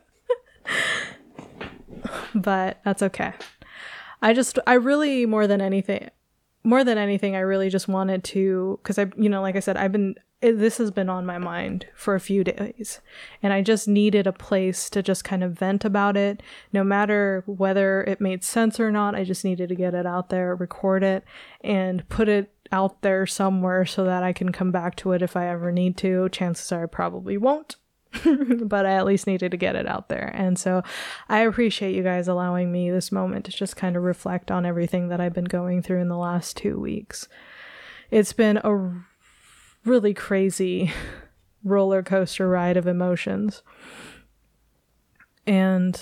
but 2.35 2.79
that's 2.83 3.03
okay. 3.03 3.33
I 4.21 4.33
just 4.33 4.59
I 4.65 4.73
really 4.73 5.25
more 5.25 5.47
than 5.47 5.61
anything 5.61 6.09
more 6.63 6.83
than 6.83 6.97
anything 6.97 7.35
I 7.35 7.41
really 7.41 7.69
just 7.69 7.87
wanted 7.87 8.23
to 8.25 8.79
cuz 8.83 8.97
I 8.97 9.11
you 9.15 9.29
know 9.29 9.41
like 9.41 9.55
I 9.55 9.59
said 9.59 9.77
I've 9.77 9.91
been 9.91 10.15
it, 10.45 10.59
this 10.59 10.77
has 10.77 10.91
been 10.91 11.09
on 11.09 11.25
my 11.25 11.37
mind 11.37 11.87
for 11.95 12.13
a 12.13 12.19
few 12.19 12.43
days 12.43 13.01
and 13.41 13.51
i 13.51 13.61
just 13.61 13.87
needed 13.87 14.27
a 14.27 14.31
place 14.31 14.89
to 14.89 15.01
just 15.01 15.23
kind 15.23 15.43
of 15.43 15.53
vent 15.53 15.83
about 15.83 16.15
it 16.15 16.43
no 16.71 16.83
matter 16.83 17.43
whether 17.47 18.03
it 18.03 18.21
made 18.21 18.43
sense 18.43 18.79
or 18.79 18.91
not 18.91 19.15
i 19.15 19.23
just 19.23 19.43
needed 19.43 19.69
to 19.69 19.75
get 19.75 19.95
it 19.95 20.05
out 20.05 20.29
there 20.29 20.55
record 20.55 21.03
it 21.03 21.23
and 21.61 22.07
put 22.09 22.29
it 22.29 22.53
out 22.71 23.01
there 23.01 23.25
somewhere 23.25 23.85
so 23.85 24.03
that 24.03 24.23
i 24.23 24.31
can 24.31 24.51
come 24.51 24.71
back 24.71 24.95
to 24.95 25.11
it 25.11 25.21
if 25.21 25.35
i 25.35 25.47
ever 25.47 25.71
need 25.71 25.97
to 25.97 26.29
chances 26.29 26.71
are 26.71 26.83
i 26.83 26.85
probably 26.85 27.37
won't 27.37 27.77
but 28.63 28.85
I 28.85 28.93
at 28.93 29.05
least 29.05 29.27
needed 29.27 29.51
to 29.51 29.57
get 29.57 29.75
it 29.75 29.85
out 29.85 30.07
there. 30.07 30.31
And 30.33 30.57
so 30.57 30.83
I 31.27 31.39
appreciate 31.39 31.93
you 31.93 32.01
guys 32.01 32.29
allowing 32.29 32.71
me 32.71 32.89
this 32.89 33.11
moment 33.11 33.43
to 33.43 33.51
just 33.51 33.75
kind 33.75 33.97
of 33.97 34.03
reflect 34.03 34.51
on 34.51 34.65
everything 34.65 35.09
that 35.09 35.19
I've 35.19 35.33
been 35.33 35.43
going 35.43 35.81
through 35.81 35.99
in 35.99 36.07
the 36.07 36.15
last 36.15 36.55
two 36.55 36.79
weeks. 36.79 37.27
It's 38.11 38.31
been 38.31 38.55
a 38.63 39.03
really 39.86 40.13
crazy 40.13 40.91
roller 41.63 42.03
coaster 42.03 42.47
ride 42.49 42.77
of 42.77 42.88
emotions. 42.88 43.61
And 45.47 45.99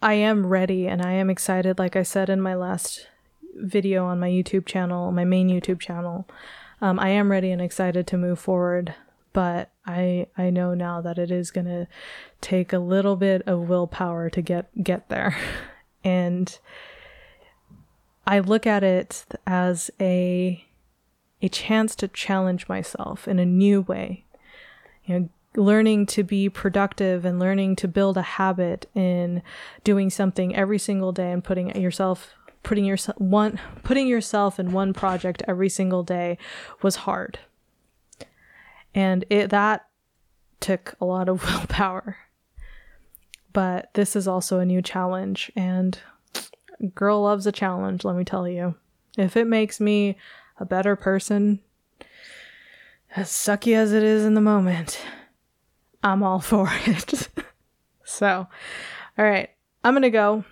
I 0.00 0.14
am 0.14 0.46
ready 0.46 0.86
and 0.86 1.02
I 1.02 1.12
am 1.12 1.30
excited, 1.30 1.78
like 1.78 1.96
I 1.96 2.02
said 2.02 2.30
in 2.30 2.40
my 2.40 2.54
last 2.54 3.08
video 3.56 4.06
on 4.06 4.20
my 4.20 4.28
YouTube 4.28 4.66
channel, 4.66 5.10
my 5.12 5.24
main 5.24 5.48
YouTube 5.48 5.80
channel. 5.80 6.28
Um, 6.80 6.98
I 6.98 7.10
am 7.10 7.30
ready 7.30 7.50
and 7.50 7.62
excited 7.62 8.06
to 8.08 8.18
move 8.18 8.38
forward, 8.38 8.94
but 9.32 9.70
I 9.86 10.26
I 10.36 10.50
know 10.50 10.74
now 10.74 11.00
that 11.00 11.18
it 11.18 11.30
is 11.30 11.50
gonna 11.50 11.88
take 12.40 12.72
a 12.72 12.78
little 12.78 13.16
bit 13.16 13.42
of 13.46 13.68
willpower 13.68 14.28
to 14.30 14.42
get 14.42 14.68
get 14.82 15.08
there, 15.08 15.36
and 16.04 16.58
I 18.26 18.40
look 18.40 18.66
at 18.66 18.82
it 18.82 19.24
as 19.46 19.90
a 20.00 20.64
a 21.44 21.48
chance 21.50 21.94
to 21.94 22.08
challenge 22.08 22.68
myself 22.68 23.28
in 23.28 23.38
a 23.38 23.44
new 23.44 23.82
way. 23.82 24.24
You 25.04 25.20
know, 25.20 25.28
learning 25.62 26.06
to 26.06 26.24
be 26.24 26.48
productive 26.48 27.26
and 27.26 27.38
learning 27.38 27.76
to 27.76 27.86
build 27.86 28.16
a 28.16 28.22
habit 28.22 28.88
in 28.94 29.42
doing 29.84 30.08
something 30.08 30.56
every 30.56 30.78
single 30.78 31.12
day 31.12 31.30
and 31.30 31.44
putting 31.44 31.78
yourself 31.80 32.32
putting 32.62 32.86
yourself 32.86 33.20
one 33.20 33.60
putting 33.82 34.08
yourself 34.08 34.58
in 34.58 34.72
one 34.72 34.94
project 34.94 35.42
every 35.46 35.68
single 35.68 36.02
day 36.02 36.38
was 36.80 36.96
hard. 36.96 37.38
And 38.94 39.26
it 39.28 39.50
that 39.50 39.86
took 40.60 40.94
a 40.98 41.04
lot 41.04 41.28
of 41.28 41.44
willpower. 41.58 42.16
But 43.52 43.90
this 43.92 44.16
is 44.16 44.26
also 44.26 44.60
a 44.60 44.66
new 44.66 44.80
challenge 44.80 45.52
and 45.54 45.98
girl 46.94 47.22
loves 47.22 47.46
a 47.46 47.52
challenge, 47.52 48.02
let 48.02 48.16
me 48.16 48.24
tell 48.24 48.48
you. 48.48 48.76
If 49.18 49.36
it 49.36 49.46
makes 49.46 49.78
me 49.78 50.16
a 50.58 50.64
better 50.64 50.96
person, 50.96 51.60
as 53.16 53.28
sucky 53.28 53.74
as 53.74 53.92
it 53.92 54.02
is 54.02 54.24
in 54.24 54.34
the 54.34 54.40
moment, 54.40 55.00
I'm 56.02 56.22
all 56.22 56.40
for 56.52 56.68
it. 56.86 57.28
so, 58.04 58.46
all 59.18 59.24
right, 59.24 59.50
I'm 59.82 59.94
going 59.94 60.02
to 60.02 60.10
go. 60.10 60.44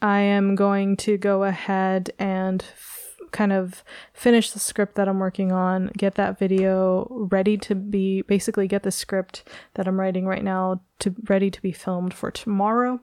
I 0.00 0.20
am 0.20 0.54
going 0.54 0.96
to 0.98 1.16
go 1.16 1.44
ahead 1.44 2.10
and 2.18 2.62
f- 2.62 3.16
kind 3.30 3.52
of 3.52 3.84
finish 4.12 4.50
the 4.50 4.58
script 4.58 4.96
that 4.96 5.08
I'm 5.08 5.20
working 5.20 5.52
on, 5.52 5.90
get 5.96 6.16
that 6.16 6.38
video 6.38 7.06
ready 7.08 7.56
to 7.58 7.74
be 7.74 8.22
basically 8.22 8.66
get 8.66 8.82
the 8.82 8.90
script 8.90 9.48
that 9.74 9.86
I'm 9.86 10.00
writing 10.00 10.26
right 10.26 10.42
now 10.42 10.80
to 10.98 11.14
ready 11.28 11.50
to 11.50 11.62
be 11.62 11.72
filmed 11.72 12.14
for 12.14 12.30
tomorrow 12.30 13.00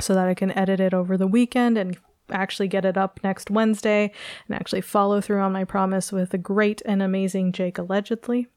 so 0.00 0.14
that 0.14 0.28
I 0.28 0.34
can 0.34 0.50
edit 0.52 0.80
it 0.80 0.94
over 0.94 1.16
the 1.16 1.26
weekend 1.26 1.76
and 1.78 1.96
actually 2.34 2.68
get 2.68 2.84
it 2.84 2.96
up 2.96 3.20
next 3.22 3.50
Wednesday 3.50 4.12
and 4.46 4.56
actually 4.56 4.80
follow 4.80 5.20
through 5.20 5.40
on 5.40 5.52
my 5.52 5.64
promise 5.64 6.12
with 6.12 6.30
the 6.30 6.38
great 6.38 6.82
and 6.84 7.02
amazing 7.02 7.52
Jake 7.52 7.78
allegedly. 7.78 8.48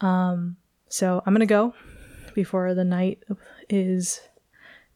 Um, 0.00 0.56
so 0.88 1.22
I'm 1.24 1.34
gonna 1.34 1.46
go 1.46 1.74
before 2.34 2.74
the 2.74 2.84
night 2.84 3.22
is 3.68 4.20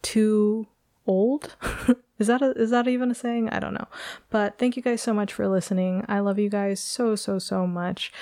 too 0.03 0.67
old. 1.07 1.57
is 2.19 2.27
that 2.27 2.43
a, 2.43 2.53
is 2.53 2.71
that 2.71 2.89
even 2.89 3.11
a 3.11 3.15
saying? 3.15 3.49
I 3.51 3.61
don't 3.61 3.75
know. 3.75 3.89
But 4.31 4.59
thank 4.59 4.77
you 4.77 4.83
guys 4.83 5.03
so 5.03 5.13
much 5.13 5.33
for 5.33 5.49
listening. 5.49 6.05
I 6.09 6.21
love 6.21 6.39
you 6.39 6.51
guys 6.51 6.81
so 6.81 7.17
so 7.17 7.39
so 7.39 7.67
much. 7.67 8.13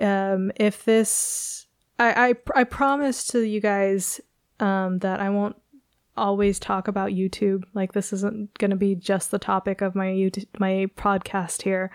Um, 0.00 0.52
if 0.56 0.84
this, 0.84 1.66
I 1.98 2.30
I, 2.54 2.60
I 2.60 2.64
promise 2.64 3.26
to 3.28 3.40
you 3.40 3.60
guys 3.60 4.20
um, 4.60 4.98
that 4.98 5.20
I 5.20 5.30
won't 5.30 5.56
always 6.16 6.58
talk 6.58 6.88
about 6.88 7.10
YouTube. 7.10 7.64
Like 7.74 7.92
this 7.92 8.12
isn't 8.12 8.56
going 8.58 8.70
to 8.70 8.76
be 8.76 8.94
just 8.94 9.30
the 9.30 9.38
topic 9.38 9.80
of 9.80 9.94
my 9.94 10.08
YouTube, 10.08 10.46
my 10.58 10.86
podcast 10.96 11.62
here. 11.62 11.90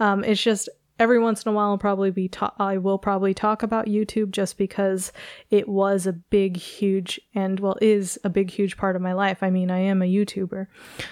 Um, 0.00 0.24
it's 0.24 0.42
just 0.42 0.68
every 0.98 1.18
once 1.18 1.42
in 1.42 1.50
a 1.50 1.52
while 1.52 1.70
I'll 1.70 1.78
probably 1.78 2.10
be 2.10 2.28
ta- 2.28 2.54
I 2.58 2.78
will 2.78 2.98
probably 2.98 3.34
talk 3.34 3.62
about 3.62 3.86
YouTube 3.86 4.30
just 4.30 4.56
because 4.56 5.12
it 5.50 5.68
was 5.68 6.06
a 6.06 6.12
big 6.12 6.56
huge 6.56 7.20
and 7.34 7.58
well 7.58 7.76
is 7.80 8.20
a 8.22 8.30
big 8.30 8.50
huge 8.50 8.76
part 8.76 8.94
of 8.94 9.02
my 9.02 9.12
life. 9.12 9.42
I 9.42 9.50
mean, 9.50 9.70
I 9.70 9.78
am 9.78 10.02
a 10.02 10.06
YouTuber. 10.06 10.68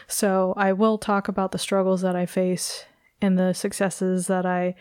So 0.06 0.54
I 0.56 0.72
will 0.72 0.98
talk 0.98 1.28
about 1.28 1.52
the 1.52 1.58
struggles 1.58 2.02
that 2.02 2.14
I 2.14 2.26
face 2.26 2.84
and 3.20 3.38
the 3.38 3.52
successes 3.52 4.28
that 4.28 4.46
I, 4.46 4.74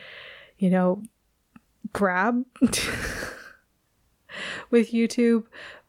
you 0.57 0.69
know, 0.69 1.01
grab 1.93 2.45
with 4.69 4.91
YouTube, 4.91 5.45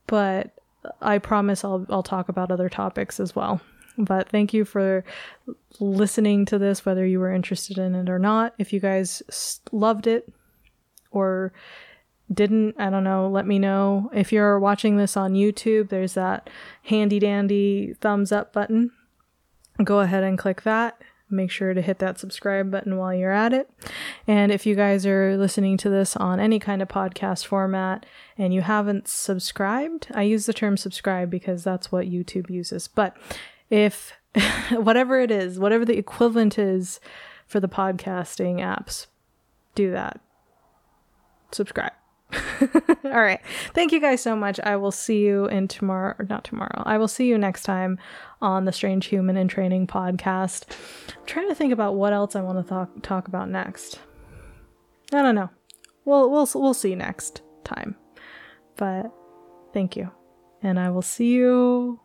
but 0.07 0.55
I 1.01 1.19
promise 1.19 1.65
I'll 1.65 1.87
I'll 1.91 2.03
talk 2.03 2.29
about 2.29 2.51
other 2.51 2.69
topics 2.69 3.21
as 3.21 3.35
well. 3.35 3.61
But 3.99 4.29
thank 4.29 4.55
you 4.55 4.65
for 4.65 5.05
listening 5.79 6.47
to 6.47 6.59
this, 6.59 6.87
whether 6.87 7.05
you 7.05 7.21
were 7.21 7.33
interested 7.33 7.77
in 7.79 7.95
it 7.95 8.09
or 8.09 8.19
not. 8.19 8.55
If 8.59 8.73
you 8.73 8.81
guys 8.81 9.61
loved 9.73 10.07
it 10.07 10.33
or 11.11 11.53
didn't, 12.33 12.77
I 12.79 12.91
don't 12.91 13.05
know, 13.05 13.29
let 13.29 13.47
me 13.47 13.59
know. 13.59 14.11
If 14.15 14.33
you're 14.33 14.59
watching 14.59 14.97
this 14.97 15.17
on 15.17 15.35
YouTube, 15.35 15.89
there's 15.89 16.15
that 16.15 16.49
handy 16.85 17.19
dandy 17.19 17.95
thumbs 18.01 18.33
up 18.33 18.53
button. 18.53 18.93
Go 19.83 20.01
ahead 20.01 20.25
and 20.25 20.39
click 20.39 20.63
that. 20.63 21.01
Make 21.31 21.51
sure 21.51 21.75
to 21.75 21.81
hit 21.81 21.99
that 22.01 22.19
subscribe 22.19 22.71
button 22.71 22.97
while 22.97 23.15
you're 23.15 23.33
at 23.33 23.53
it. 23.53 23.71
And 24.27 24.51
if 24.51 24.67
you 24.67 24.75
guys 24.75 25.07
are 25.07 25.37
listening 25.37 25.77
to 25.79 25.91
this 25.91 26.17
on 26.17 26.41
any 26.41 26.59
kind 26.59 26.83
of 26.83 26.89
podcast 26.89 27.47
format 27.47 28.05
and 28.37 28.53
you 28.53 28.63
haven't 28.63 29.09
subscribed, 29.09 30.09
I 30.13 30.23
use 30.23 30.47
the 30.47 30.53
term 30.53 30.77
subscribe 30.77 31.31
because 31.31 31.63
that's 31.63 31.93
what 31.93 32.07
YouTube 32.07 32.51
uses. 32.51 32.89
But 32.89 33.17
if 33.69 34.13
whatever 34.73 35.21
it 35.21 35.31
is, 35.31 35.59
whatever 35.59 35.85
the 35.85 35.99
equivalent 35.99 36.59
is 36.59 37.01
for 37.47 37.61
the 37.61 37.69
podcasting 37.69 38.57
apps, 38.57 39.07
do 39.75 39.91
that. 39.93 40.21
Subscribe. 41.53 41.93
All 43.05 43.21
right. 43.21 43.41
Thank 43.75 43.93
you 43.93 44.01
guys 44.01 44.21
so 44.21 44.37
much. 44.37 44.61
I 44.61 44.77
will 44.77 44.93
see 44.93 45.21
you 45.21 45.47
in 45.47 45.69
tomorrow, 45.69 46.15
or 46.19 46.27
not 46.27 46.45
tomorrow. 46.45 46.83
I 46.87 46.99
will 46.99 47.09
see 47.09 47.27
you 47.27 47.39
next 47.39 47.63
time 47.65 47.99
on 48.41 48.65
the 48.65 48.73
Strange 48.73 49.07
Human 49.07 49.37
in 49.37 49.49
Training 49.49 49.87
podcast. 49.87 50.65
I'm 51.19 51.27
trying 51.27 51.49
to 51.49 51.55
think 51.55 51.73
about 51.73 51.95
what 51.95 52.13
else 52.13 52.37
I 52.37 52.43
want 52.43 52.65
to 52.65 52.69
talk 52.69 53.03
talk 53.03 53.29
about 53.29 53.49
next. 53.49 53.99
I 55.13 55.23
don't 55.23 55.35
know. 55.35 55.51
We'll 56.05 56.31
we'll 56.31 56.49
we'll 56.55 56.75
see 56.75 56.95
next 56.95 57.43
time. 57.65 57.97
But 58.77 59.13
thank 59.73 59.97
you. 59.97 60.11
And 60.63 60.79
I 60.79 60.91
will 60.91 61.03
see 61.03 61.33
you 61.33 62.01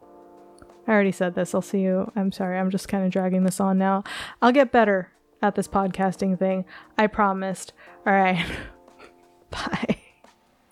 I 0.88 0.92
already 0.92 1.12
said 1.12 1.36
this. 1.36 1.56
I'll 1.56 1.62
see 1.62 1.82
you. 1.82 2.12
I'm 2.16 2.32
sorry. 2.32 2.60
I'm 2.60 2.70
just 2.70 2.88
kind 2.88 3.06
of 3.06 3.12
dragging 3.12 3.44
this 3.44 3.60
on 3.60 3.78
now. 3.78 4.04
I'll 4.42 4.52
get 4.52 4.72
better 4.72 5.12
at 5.42 5.56
this 5.56 5.68
podcasting 5.68 6.38
thing. 6.38 6.66
I 6.98 7.08
promised. 7.08 7.74
All 8.06 8.14
right. 8.14 8.46
Bye. 9.50 9.98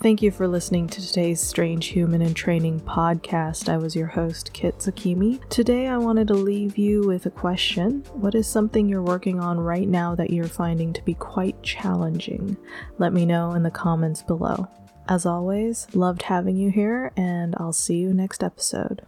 Thank 0.04 0.22
you 0.22 0.32
for 0.32 0.50
listening 0.50 0.88
to 0.88 1.02
today's 1.02 1.40
Strange 1.40 1.86
Human 1.86 2.22
in 2.22 2.34
Training 2.34 2.82
podcast. 2.82 3.70
I 3.70 3.78
was 3.78 3.96
your 3.96 4.08
host, 4.08 4.52
Kit 4.52 4.80
Zakimi. 4.80 5.40
Today, 5.48 5.88
I 5.88 5.96
wanted 5.96 6.28
to 6.28 6.34
leave 6.34 6.78
you 6.78 7.08
with 7.08 7.26
a 7.26 7.30
question 7.30 8.04
What 8.12 8.36
is 8.36 8.46
something 8.46 8.90
you're 8.90 9.02
working 9.02 9.40
on 9.40 9.62
right 9.62 9.88
now 9.88 10.14
that 10.16 10.30
you're 10.30 10.44
finding 10.44 10.92
to 10.92 11.02
be 11.04 11.14
quite 11.14 11.64
challenging? 11.64 12.58
Let 12.98 13.14
me 13.14 13.26
know 13.26 13.54
in 13.54 13.64
the 13.64 13.72
comments 13.72 14.22
below. 14.22 14.68
As 15.08 15.26
always, 15.26 15.88
loved 15.96 16.24
having 16.24 16.58
you 16.58 16.70
here, 16.70 17.14
and 17.16 17.56
I'll 17.58 17.72
see 17.72 17.96
you 17.96 18.14
next 18.14 18.44
episode. 18.44 19.04